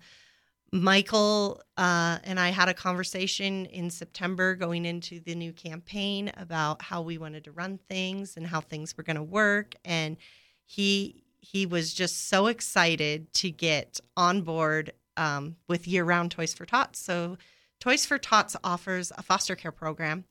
Michael 0.71 1.61
uh, 1.77 2.17
and 2.23 2.39
I 2.39 2.49
had 2.49 2.67
a 2.67 2.73
conversation 2.73 3.67
in 3.67 3.91
September 3.91 4.55
going 4.55 4.85
into 4.85 5.19
the 5.19 5.35
new 5.35 5.53
campaign 5.53 6.31
about 6.35 6.81
how 6.81 7.03
we 7.03 7.19
wanted 7.19 7.43
to 7.43 7.51
run 7.51 7.77
things 7.87 8.37
and 8.37 8.47
how 8.47 8.59
things 8.59 8.97
were 8.97 9.03
going 9.03 9.17
to 9.17 9.23
work. 9.23 9.75
And 9.85 10.17
he 10.65 11.23
he 11.41 11.65
was 11.65 11.93
just 11.93 12.29
so 12.29 12.47
excited 12.47 13.31
to 13.33 13.51
get 13.51 13.99
on 14.17 14.41
board 14.41 14.93
um, 15.17 15.57
with 15.67 15.87
year 15.87 16.05
round 16.05 16.31
Toys 16.31 16.53
for 16.53 16.65
Tots. 16.65 16.97
So 16.97 17.37
Toys 17.79 18.05
for 18.05 18.17
Tots 18.17 18.55
offers 18.63 19.11
a 19.15 19.21
foster 19.21 19.55
care 19.55 19.71
program 19.71 20.23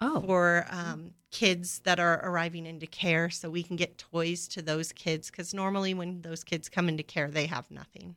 Oh, 0.00 0.20
for 0.20 0.64
um, 0.70 1.12
kids 1.30 1.80
that 1.80 1.98
are 1.98 2.20
arriving 2.24 2.66
into 2.66 2.86
care 2.86 3.30
so 3.30 3.50
we 3.50 3.62
can 3.62 3.76
get 3.76 3.98
toys 3.98 4.46
to 4.48 4.62
those 4.62 4.92
kids 4.92 5.30
because 5.30 5.52
normally 5.52 5.92
when 5.92 6.22
those 6.22 6.44
kids 6.44 6.68
come 6.68 6.88
into 6.88 7.02
care 7.02 7.28
they 7.28 7.46
have 7.46 7.70
nothing. 7.70 8.14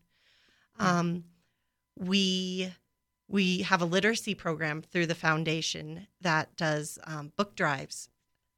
Um, 0.79 1.25
we 1.97 2.71
we 3.27 3.59
have 3.61 3.81
a 3.81 3.85
literacy 3.85 4.35
program 4.35 4.81
through 4.81 5.05
the 5.05 5.15
foundation 5.15 6.07
that 6.19 6.55
does 6.55 6.99
um, 7.05 7.31
book 7.37 7.55
drives 7.55 8.09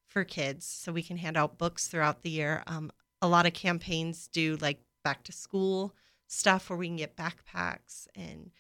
for 0.08 0.24
kids 0.24 0.66
so 0.66 0.92
we 0.92 1.04
can 1.04 1.18
hand 1.18 1.38
out 1.38 1.58
books 1.58 1.88
throughout 1.88 2.22
the 2.22 2.30
year. 2.30 2.64
Um, 2.68 2.92
a 3.22 3.28
lot 3.28 3.46
of 3.46 3.54
campaigns 3.54 4.28
do 4.28 4.58
like 4.62 4.80
back 5.04 5.24
to 5.24 5.32
school 5.32 5.94
stuff 6.28 6.70
where 6.70 6.78
we 6.78 6.88
can 6.88 6.96
get 6.98 7.16
backpacks 7.16 8.08
and 8.16 8.52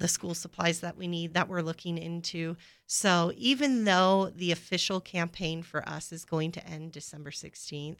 the 0.00 0.08
school 0.08 0.34
supplies 0.34 0.80
that 0.80 0.96
we 0.96 1.06
need 1.06 1.34
that 1.34 1.48
we're 1.48 1.60
looking 1.60 1.98
into. 1.98 2.56
So 2.86 3.32
even 3.36 3.84
though 3.84 4.32
the 4.34 4.50
official 4.50 4.98
campaign 5.00 5.62
for 5.62 5.86
us 5.88 6.10
is 6.10 6.24
going 6.24 6.52
to 6.52 6.66
end 6.66 6.92
December 6.92 7.30
16th, 7.30 7.98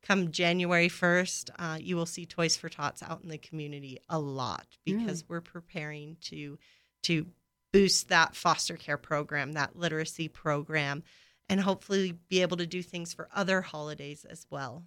come 0.00 0.30
January 0.30 0.88
1st, 0.88 1.50
uh, 1.58 1.78
you 1.80 1.96
will 1.96 2.06
see 2.06 2.24
Toys 2.24 2.56
for 2.56 2.68
Tots 2.68 3.02
out 3.02 3.22
in 3.22 3.28
the 3.28 3.38
community 3.38 3.98
a 4.08 4.18
lot 4.18 4.66
because 4.84 5.24
we're 5.28 5.40
preparing 5.40 6.16
to 6.22 6.58
to 7.02 7.26
boost 7.72 8.08
that 8.08 8.36
foster 8.36 8.76
care 8.76 8.96
program, 8.96 9.52
that 9.52 9.76
literacy 9.76 10.28
program, 10.28 11.02
and 11.48 11.60
hopefully 11.60 12.12
be 12.28 12.40
able 12.40 12.56
to 12.56 12.66
do 12.66 12.80
things 12.80 13.12
for 13.12 13.28
other 13.34 13.60
holidays 13.60 14.24
as 14.24 14.46
well. 14.48 14.84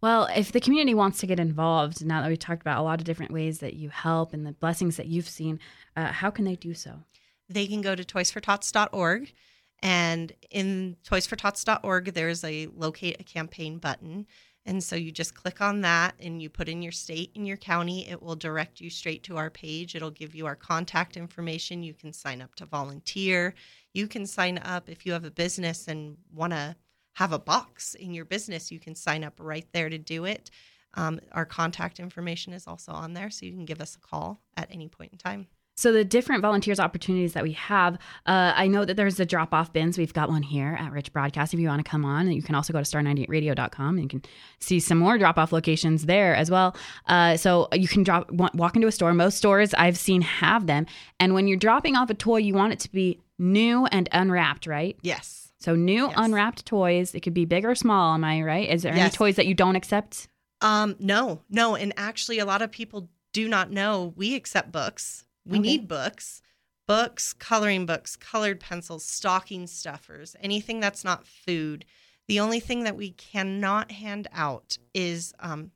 Well, 0.00 0.28
if 0.34 0.52
the 0.52 0.60
community 0.60 0.94
wants 0.94 1.18
to 1.20 1.26
get 1.26 1.40
involved, 1.40 2.04
now 2.04 2.22
that 2.22 2.28
we've 2.28 2.38
talked 2.38 2.62
about 2.62 2.78
a 2.78 2.82
lot 2.82 3.00
of 3.00 3.04
different 3.04 3.32
ways 3.32 3.58
that 3.58 3.74
you 3.74 3.88
help 3.88 4.32
and 4.32 4.46
the 4.46 4.52
blessings 4.52 4.96
that 4.96 5.06
you've 5.06 5.28
seen, 5.28 5.58
uh, 5.96 6.12
how 6.12 6.30
can 6.30 6.44
they 6.44 6.54
do 6.54 6.72
so? 6.72 7.00
they 7.48 7.66
can 7.66 7.80
go 7.80 7.94
to 7.94 8.04
toysfortots.org 8.04 9.32
and 9.80 10.32
in 10.50 10.96
toysfortots.org 11.04 12.12
there's 12.12 12.44
a 12.44 12.66
locate 12.74 13.20
a 13.20 13.24
campaign 13.24 13.78
button. 13.78 14.26
And 14.66 14.84
so 14.84 14.96
you 14.96 15.10
just 15.10 15.34
click 15.34 15.62
on 15.62 15.80
that 15.80 16.14
and 16.20 16.42
you 16.42 16.50
put 16.50 16.68
in 16.68 16.82
your 16.82 16.92
state 16.92 17.30
and 17.34 17.46
your 17.46 17.56
county. 17.56 18.06
It 18.06 18.22
will 18.22 18.36
direct 18.36 18.82
you 18.82 18.90
straight 18.90 19.22
to 19.22 19.38
our 19.38 19.48
page. 19.48 19.94
It'll 19.94 20.10
give 20.10 20.34
you 20.34 20.44
our 20.44 20.56
contact 20.56 21.16
information. 21.16 21.82
You 21.82 21.94
can 21.94 22.12
sign 22.12 22.42
up 22.42 22.54
to 22.56 22.66
volunteer. 22.66 23.54
You 23.94 24.06
can 24.08 24.26
sign 24.26 24.58
up 24.58 24.90
if 24.90 25.06
you 25.06 25.12
have 25.12 25.24
a 25.24 25.30
business 25.30 25.88
and 25.88 26.18
want 26.34 26.52
to 26.52 26.76
have 27.18 27.32
a 27.32 27.38
box 27.38 27.94
in 27.94 28.14
your 28.14 28.24
business 28.24 28.70
you 28.70 28.80
can 28.80 28.94
sign 28.94 29.22
up 29.24 29.34
right 29.38 29.66
there 29.72 29.88
to 29.88 29.98
do 29.98 30.24
it 30.24 30.50
um, 30.94 31.20
our 31.32 31.44
contact 31.44 32.00
information 32.00 32.52
is 32.52 32.66
also 32.66 32.92
on 32.92 33.12
there 33.12 33.30
so 33.30 33.44
you 33.44 33.52
can 33.52 33.64
give 33.64 33.80
us 33.80 33.96
a 33.96 34.00
call 34.00 34.40
at 34.56 34.68
any 34.70 34.88
point 34.88 35.12
in 35.12 35.18
time 35.18 35.46
So 35.76 35.92
the 35.92 36.04
different 36.04 36.42
volunteers 36.42 36.80
opportunities 36.80 37.34
that 37.34 37.44
we 37.44 37.52
have, 37.52 37.94
uh, 38.26 38.52
I 38.56 38.66
know 38.66 38.84
that 38.84 38.96
there's 38.96 39.14
the 39.14 39.24
drop 39.24 39.54
off 39.54 39.72
bins. 39.72 39.96
We've 39.96 40.12
got 40.12 40.28
one 40.28 40.42
here 40.42 40.76
at 40.76 40.90
Rich 40.90 41.12
Broadcast. 41.12 41.54
If 41.54 41.60
you 41.60 41.68
want 41.68 41.84
to 41.84 41.88
come 41.88 42.04
on, 42.04 42.32
you 42.32 42.42
can 42.42 42.56
also 42.56 42.72
go 42.72 42.82
to 42.82 42.84
star98radio.com 42.84 43.90
and 43.96 44.02
you 44.02 44.08
can 44.08 44.22
see 44.58 44.80
some 44.80 44.98
more 44.98 45.18
drop 45.18 45.38
off 45.38 45.52
locations 45.52 46.06
there 46.06 46.34
as 46.34 46.50
well. 46.50 46.74
Uh, 47.06 47.36
so 47.36 47.68
you 47.72 47.86
can 47.86 48.02
drop 48.02 48.28
walk 48.32 48.74
into 48.74 48.88
a 48.88 48.92
store. 48.92 49.14
Most 49.14 49.36
stores 49.38 49.72
I've 49.74 49.96
seen 49.98 50.22
have 50.22 50.66
them, 50.66 50.86
and 51.20 51.32
when 51.32 51.46
you're 51.46 51.56
dropping 51.58 51.94
off 51.94 52.10
a 52.10 52.14
toy, 52.14 52.38
you 52.38 52.54
want 52.54 52.72
it 52.72 52.80
to 52.80 52.90
be 52.90 53.20
new 53.38 53.86
and 53.86 54.08
unwrapped, 54.10 54.66
right? 54.66 54.96
yes 55.02 55.47
So 55.60 55.74
new 55.74 56.06
Yes. 56.06 56.14
unwrapped 56.16 56.64
toys. 56.66 57.14
It 57.14 57.20
could 57.20 57.34
be 57.34 57.44
big 57.44 57.64
or 57.64 57.74
small. 57.74 58.14
Am 58.14 58.24
I 58.24 58.42
right? 58.42 58.68
Is 58.68 58.82
there 58.82 58.92
any 58.94 59.10
toys 59.10 59.36
that 59.36 59.46
you 59.46 59.54
don't 59.54 59.76
accept? 59.76 60.28
Um, 60.60 60.96
no, 60.98 61.42
no, 61.48 61.74
and 61.76 61.92
actually, 61.96 62.38
a 62.38 62.44
lot 62.44 62.62
of 62.62 62.70
people 62.70 63.08
do 63.32 63.48
not 63.48 63.70
know 63.70 64.12
we 64.16 64.34
accept 64.34 64.72
books. 64.72 65.24
We 65.44 65.58
Okay. 65.58 65.68
need 65.68 65.88
books, 65.88 66.42
books, 66.86 67.32
coloring 67.32 67.86
books, 67.86 68.16
colored 68.16 68.60
pencils, 68.60 69.04
stocking 69.04 69.66
stuffers, 69.66 70.34
anything 70.40 70.80
that's 70.80 71.04
not 71.04 71.26
food. 71.26 71.84
The 72.28 72.40
only 72.40 72.60
thing 72.60 72.84
that 72.84 72.96
we 72.96 73.10
cannot 73.12 73.90
hand 73.92 74.28
out 74.32 74.78
is 74.94 75.32
um, 75.40 75.70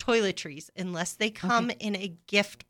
toiletries 0.00 0.70
unless 0.76 1.14
they 1.14 1.30
come 1.30 1.70
in 1.78 1.96
a 1.96 2.14
gift 2.26 2.64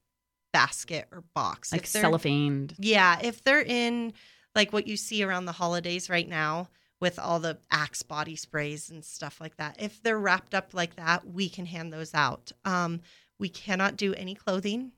basket 0.53 1.07
or 1.13 1.23
box. 1.35 1.73
Like 1.73 1.83
If 1.83 1.89
cellophane. 1.89 2.71
yeah, 2.79 3.19
if 3.23 3.43
they're 3.43 3.63
in 3.63 4.13
like 4.57 4.73
what 4.73 4.89
you 4.89 4.97
see 4.97 5.23
around 5.23 5.45
the 5.45 5.53
holidays 5.53 6.11
right 6.11 6.29
now 6.29 6.69
with 6.99 7.19
all 7.19 7.39
the 7.39 7.59
Axe 7.71 8.03
body 8.03 8.35
sprays 8.35 8.91
and 8.91 9.05
stuff 9.05 9.39
like 9.41 9.57
that, 9.59 9.77
if 9.79 10.03
they're 10.03 10.19
wrapped 10.19 10.55
up 10.55 10.73
like 10.73 10.97
that, 10.97 11.29
we 11.29 11.49
can 11.49 11.67
hand 11.67 11.93
those 11.93 12.15
out. 12.15 12.51
Um, 12.65 13.03
we 13.39 13.51
cannot 13.51 13.97
do 13.99 14.15
any 14.15 14.35
clothing, 14.35 14.93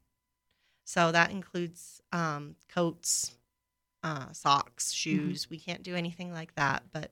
so 0.84 1.10
that 1.12 1.32
includes 1.32 2.00
um, 2.12 2.54
coats, 2.72 3.32
uh, 4.04 4.32
socks, 4.32 4.92
shoes. 4.92 5.50
We 5.50 5.58
can't 5.58 5.82
do 5.82 5.96
anything 5.96 6.32
like 6.32 6.54
that. 6.54 6.84
But 6.92 7.10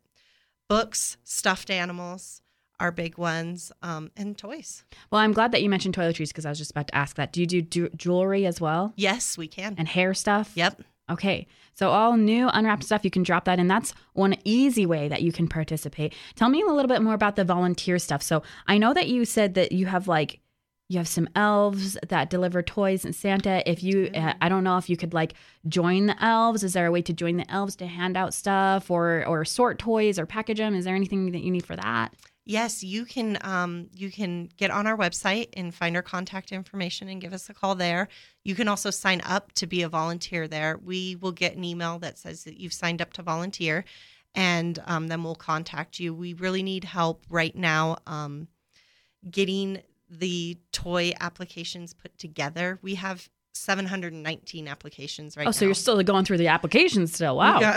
books, 0.68 1.16
stuffed 1.24 1.68
animals 1.68 2.42
are 2.78 2.92
big 2.92 3.18
ones, 3.18 3.72
um, 3.82 4.10
and 4.16 4.36
toys. 4.38 4.84
Well, 5.10 5.20
I'm 5.20 5.32
glad 5.32 5.50
that 5.52 5.62
you 5.62 5.68
mentioned 5.70 5.96
toiletries 5.96 6.28
because 6.28 6.46
I 6.46 6.50
was 6.50 6.58
just 6.58 6.70
about 6.70 6.88
to 6.88 6.94
ask 6.94 7.16
that. 7.16 7.32
Do 7.32 7.40
you 7.40 7.46
do 7.46 7.62
ju- 7.62 7.90
jewelry 7.96 8.46
as 8.46 8.60
well 8.60 8.92
Yes, 8.96 9.36
we 9.36 9.48
can. 9.48 9.74
and 9.78 9.88
hair 9.88 10.14
stuff? 10.14 10.52
Yep. 10.54 10.82
Okay. 11.08 11.46
So 11.74 11.90
all 11.90 12.16
new 12.16 12.48
unwrapped 12.48 12.84
stuff, 12.84 13.04
you 13.04 13.10
can 13.10 13.22
drop 13.22 13.44
that 13.44 13.58
in. 13.58 13.68
That's 13.68 13.94
one 14.14 14.36
easy 14.44 14.86
way 14.86 15.08
that 15.08 15.22
you 15.22 15.30
can 15.30 15.46
participate. 15.46 16.14
Tell 16.34 16.48
me 16.48 16.62
a 16.62 16.66
little 16.66 16.88
bit 16.88 17.02
more 17.02 17.14
about 17.14 17.36
the 17.36 17.44
volunteer 17.44 17.98
stuff. 17.98 18.22
So 18.22 18.42
I 18.66 18.78
know 18.78 18.92
that 18.94 19.08
you 19.08 19.24
said 19.24 19.54
that 19.54 19.72
you 19.72 19.86
have 19.86 20.08
like 20.08 20.40
you 20.88 20.98
have 20.98 21.08
some 21.08 21.28
elves 21.34 21.98
that 22.08 22.30
deliver 22.30 22.62
toys 22.62 23.04
and 23.04 23.14
Santa. 23.14 23.68
If 23.68 23.82
you, 23.82 24.08
uh, 24.14 24.34
I 24.40 24.48
don't 24.48 24.62
know 24.62 24.78
if 24.78 24.88
you 24.88 24.96
could 24.96 25.12
like 25.12 25.34
join 25.66 26.06
the 26.06 26.24
elves. 26.24 26.62
Is 26.62 26.74
there 26.74 26.86
a 26.86 26.92
way 26.92 27.02
to 27.02 27.12
join 27.12 27.36
the 27.38 27.50
elves 27.50 27.74
to 27.76 27.86
hand 27.86 28.16
out 28.16 28.32
stuff 28.32 28.88
or 28.90 29.26
or 29.26 29.44
sort 29.44 29.78
toys 29.78 30.18
or 30.18 30.26
package 30.26 30.58
them? 30.58 30.74
Is 30.74 30.84
there 30.84 30.94
anything 30.94 31.32
that 31.32 31.42
you 31.42 31.50
need 31.50 31.66
for 31.66 31.76
that? 31.76 32.14
Yes, 32.48 32.84
you 32.84 33.04
can. 33.04 33.38
Um, 33.42 33.88
you 33.92 34.08
can 34.08 34.48
get 34.56 34.70
on 34.70 34.86
our 34.86 34.96
website 34.96 35.48
and 35.54 35.74
find 35.74 35.96
our 35.96 36.02
contact 36.02 36.52
information 36.52 37.08
and 37.08 37.20
give 37.20 37.32
us 37.32 37.50
a 37.50 37.54
call 37.54 37.74
there. 37.74 38.06
You 38.44 38.54
can 38.54 38.68
also 38.68 38.90
sign 38.90 39.20
up 39.26 39.50
to 39.54 39.66
be 39.66 39.82
a 39.82 39.88
volunteer 39.88 40.46
there. 40.46 40.78
We 40.78 41.16
will 41.16 41.32
get 41.32 41.56
an 41.56 41.64
email 41.64 41.98
that 41.98 42.18
says 42.18 42.44
that 42.44 42.56
you've 42.60 42.72
signed 42.72 43.02
up 43.02 43.12
to 43.14 43.22
volunteer, 43.22 43.84
and 44.32 44.78
um, 44.86 45.08
then 45.08 45.24
we'll 45.24 45.34
contact 45.34 45.98
you. 45.98 46.14
We 46.14 46.34
really 46.34 46.62
need 46.62 46.84
help 46.84 47.24
right 47.28 47.54
now 47.54 47.96
um, 48.06 48.46
getting 49.28 49.82
the 50.08 50.56
toy 50.70 51.14
applications 51.18 51.94
put 51.94 52.16
together. 52.16 52.78
We 52.80 52.94
have 52.94 53.28
719 53.54 54.68
applications 54.68 55.36
right 55.36 55.42
now. 55.42 55.48
oh, 55.48 55.50
now. 55.50 55.52
so 55.52 55.64
you're 55.64 55.74
still 55.74 56.00
going 56.04 56.24
through 56.24 56.38
the 56.38 56.46
applications 56.46 57.12
still. 57.12 57.38
Wow. 57.38 57.74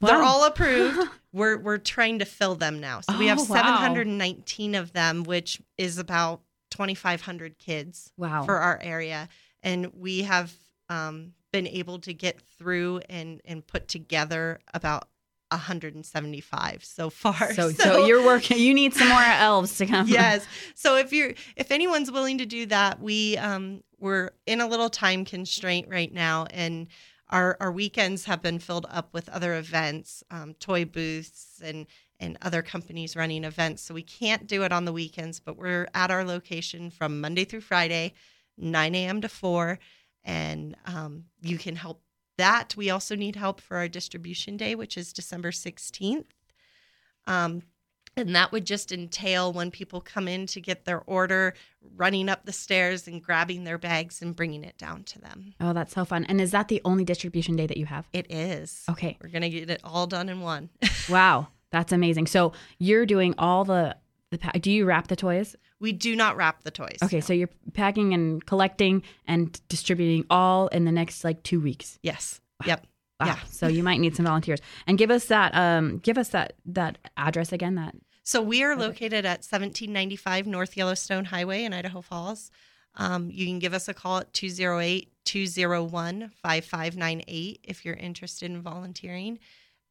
Got- 0.00 0.08
They're 0.08 0.22
all 0.22 0.44
approved. 0.44 1.08
we're 1.32 1.58
we're 1.58 1.78
trying 1.78 2.18
to 2.20 2.24
fill 2.24 2.54
them 2.54 2.80
now. 2.80 3.00
So 3.00 3.16
we 3.18 3.26
have 3.28 3.38
Oh, 3.38 3.44
wow. 3.44 3.56
719 3.56 4.74
of 4.74 4.92
them, 4.92 5.24
which 5.24 5.60
is 5.78 5.98
about 5.98 6.40
2,500 6.70 7.58
kids 7.58 8.12
Wow. 8.16 8.44
for 8.44 8.56
our 8.58 8.78
area, 8.82 9.28
and 9.62 9.92
we 9.94 10.22
have 10.22 10.52
um, 10.88 11.32
been 11.52 11.66
able 11.66 11.98
to 12.00 12.12
get 12.12 12.40
through 12.58 13.00
and 13.08 13.40
and 13.44 13.66
put 13.66 13.88
together 13.88 14.60
about 14.74 15.08
175 15.50 16.84
so 16.84 17.08
far. 17.10 17.34
So, 17.54 17.70
so, 17.70 18.04
you're 18.06 18.24
working. 18.24 18.58
You 18.58 18.74
need 18.74 18.92
some 18.94 19.08
more 19.08 19.22
elves 19.22 19.76
to 19.78 19.86
come. 19.86 20.08
yes. 20.08 20.46
So 20.74 20.96
if 20.96 21.12
you're 21.12 21.32
if 21.56 21.70
anyone's 21.70 22.10
willing 22.10 22.38
to 22.38 22.46
do 22.46 22.66
that, 22.66 23.00
we 23.00 23.36
um 23.38 23.82
we're 23.98 24.30
in 24.46 24.60
a 24.60 24.66
little 24.66 24.90
time 24.90 25.24
constraint 25.24 25.88
right 25.88 26.12
now, 26.12 26.46
and 26.50 26.88
our 27.28 27.56
our 27.60 27.72
weekends 27.72 28.24
have 28.24 28.42
been 28.42 28.58
filled 28.58 28.86
up 28.88 29.12
with 29.12 29.28
other 29.28 29.54
events, 29.56 30.22
um, 30.30 30.54
toy 30.54 30.84
booths, 30.84 31.60
and 31.64 31.86
and 32.18 32.38
other 32.40 32.62
companies 32.62 33.16
running 33.16 33.44
events. 33.44 33.82
So 33.82 33.94
we 33.94 34.02
can't 34.02 34.46
do 34.46 34.62
it 34.62 34.72
on 34.72 34.84
the 34.84 34.92
weekends, 34.92 35.40
but 35.40 35.56
we're 35.56 35.88
at 35.94 36.10
our 36.10 36.24
location 36.24 36.90
from 36.90 37.20
Monday 37.20 37.44
through 37.44 37.60
Friday, 37.60 38.14
9 38.56 38.94
a.m. 38.94 39.20
to 39.20 39.28
4, 39.28 39.78
and 40.24 40.76
um, 40.86 41.24
you 41.42 41.58
can 41.58 41.76
help 41.76 42.02
that. 42.38 42.74
We 42.76 42.90
also 42.90 43.16
need 43.16 43.36
help 43.36 43.60
for 43.60 43.76
our 43.76 43.88
distribution 43.88 44.56
day, 44.56 44.74
which 44.74 44.96
is 44.96 45.12
December 45.12 45.50
16th. 45.50 46.24
Um, 47.26 47.62
and 48.16 48.34
that 48.34 48.50
would 48.50 48.64
just 48.64 48.92
entail 48.92 49.52
when 49.52 49.70
people 49.70 50.00
come 50.00 50.26
in 50.26 50.46
to 50.46 50.60
get 50.60 50.84
their 50.84 51.02
order, 51.06 51.54
running 51.96 52.28
up 52.28 52.46
the 52.46 52.52
stairs 52.52 53.06
and 53.06 53.22
grabbing 53.22 53.64
their 53.64 53.78
bags 53.78 54.22
and 54.22 54.34
bringing 54.34 54.64
it 54.64 54.78
down 54.78 55.04
to 55.04 55.18
them. 55.18 55.54
Oh, 55.60 55.72
that's 55.72 55.94
so 55.94 56.04
fun. 56.04 56.24
And 56.24 56.40
is 56.40 56.50
that 56.52 56.68
the 56.68 56.80
only 56.84 57.04
distribution 57.04 57.56
day 57.56 57.66
that 57.66 57.76
you 57.76 57.86
have? 57.86 58.08
It 58.12 58.30
is. 58.30 58.84
Okay. 58.88 59.18
We're 59.22 59.28
going 59.28 59.42
to 59.42 59.50
get 59.50 59.68
it 59.68 59.80
all 59.84 60.06
done 60.06 60.28
in 60.28 60.40
one. 60.40 60.70
wow. 61.10 61.48
That's 61.72 61.92
amazing. 61.92 62.26
So 62.26 62.52
you're 62.78 63.06
doing 63.06 63.34
all 63.38 63.64
the, 63.64 63.96
the 64.30 64.38
do 64.60 64.70
you 64.70 64.86
wrap 64.86 65.08
the 65.08 65.16
toys? 65.16 65.54
We 65.78 65.92
do 65.92 66.16
not 66.16 66.36
wrap 66.36 66.62
the 66.62 66.70
toys. 66.70 66.98
Okay. 67.02 67.20
So 67.20 67.34
you're 67.34 67.50
packing 67.74 68.14
and 68.14 68.44
collecting 68.46 69.02
and 69.26 69.60
distributing 69.68 70.24
all 70.30 70.68
in 70.68 70.84
the 70.84 70.92
next 70.92 71.22
like 71.22 71.42
two 71.42 71.60
weeks. 71.60 71.98
Yes. 72.02 72.40
Wow. 72.60 72.66
Yep. 72.68 72.86
Wow. 73.20 73.26
Yeah. 73.26 73.38
So 73.48 73.66
you 73.66 73.82
might 73.82 73.98
need 73.98 74.16
some 74.16 74.26
volunteers. 74.26 74.60
And 74.86 74.96
give 74.96 75.10
us 75.10 75.26
that 75.26 75.54
um 75.54 75.98
give 75.98 76.18
us 76.18 76.30
that 76.30 76.54
that 76.66 76.98
address 77.16 77.52
again 77.52 77.74
that 77.76 77.94
So 78.26 78.42
we 78.42 78.64
are 78.64 78.74
located 78.74 79.24
at 79.24 79.46
1795 79.46 80.48
North 80.48 80.76
Yellowstone 80.76 81.26
Highway 81.26 81.62
in 81.62 81.72
Idaho 81.72 82.00
Falls. 82.00 82.50
Um, 82.96 83.30
you 83.30 83.46
can 83.46 83.60
give 83.60 83.72
us 83.72 83.88
a 83.88 83.94
call 83.94 84.18
at 84.18 84.32
208 84.32 85.12
201 85.24 86.32
5598 86.42 87.60
if 87.62 87.84
you're 87.84 87.94
interested 87.94 88.50
in 88.50 88.62
volunteering. 88.62 89.38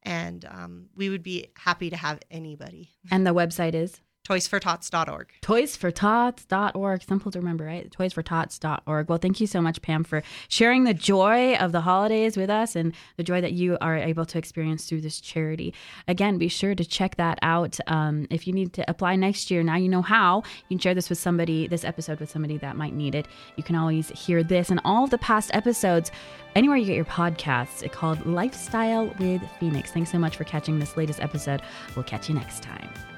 And 0.02 0.44
um, 0.44 0.90
we 0.94 1.08
would 1.08 1.22
be 1.22 1.46
happy 1.56 1.88
to 1.88 1.96
have 1.96 2.20
anybody. 2.30 2.90
And 3.10 3.26
the 3.26 3.32
website 3.32 3.72
is? 3.72 4.02
toysfortots.org. 4.26 5.28
Toysfortots.org. 5.42 7.02
Simple 7.02 7.30
to 7.30 7.38
remember, 7.38 7.64
right? 7.64 7.88
Toysfortots.org. 7.90 9.08
Well, 9.08 9.18
thank 9.18 9.40
you 9.40 9.46
so 9.46 9.60
much, 9.60 9.80
Pam, 9.82 10.02
for 10.02 10.22
sharing 10.48 10.84
the 10.84 10.94
joy 10.94 11.54
of 11.56 11.70
the 11.70 11.82
holidays 11.82 12.36
with 12.36 12.50
us 12.50 12.74
and 12.74 12.92
the 13.16 13.22
joy 13.22 13.40
that 13.40 13.52
you 13.52 13.78
are 13.80 13.96
able 13.96 14.26
to 14.26 14.38
experience 14.38 14.86
through 14.86 15.02
this 15.02 15.20
charity. 15.20 15.72
Again, 16.08 16.38
be 16.38 16.48
sure 16.48 16.74
to 16.74 16.84
check 16.84 17.16
that 17.16 17.38
out. 17.42 17.78
Um, 17.86 18.26
if 18.30 18.46
you 18.46 18.52
need 18.52 18.72
to 18.74 18.90
apply 18.90 19.14
next 19.14 19.50
year, 19.50 19.62
now 19.62 19.76
you 19.76 19.88
know 19.88 20.02
how. 20.02 20.42
You 20.68 20.76
can 20.76 20.78
share 20.78 20.94
this 20.94 21.08
with 21.08 21.18
somebody, 21.18 21.68
this 21.68 21.84
episode 21.84 22.18
with 22.18 22.30
somebody 22.30 22.58
that 22.58 22.76
might 22.76 22.94
need 22.94 23.14
it. 23.14 23.28
You 23.56 23.62
can 23.62 23.76
always 23.76 24.08
hear 24.08 24.42
this 24.42 24.70
and 24.70 24.80
all 24.84 25.06
the 25.06 25.18
past 25.18 25.50
episodes 25.54 26.10
anywhere 26.56 26.76
you 26.76 26.86
get 26.86 26.96
your 26.96 27.04
podcasts. 27.04 27.84
It's 27.84 27.94
called 27.94 28.26
Lifestyle 28.26 29.06
with 29.20 29.42
Phoenix. 29.60 29.92
Thanks 29.92 30.10
so 30.10 30.18
much 30.18 30.36
for 30.36 30.44
catching 30.44 30.80
this 30.80 30.96
latest 30.96 31.20
episode. 31.20 31.62
We'll 31.94 32.04
catch 32.04 32.28
you 32.28 32.34
next 32.34 32.62
time. 32.62 33.15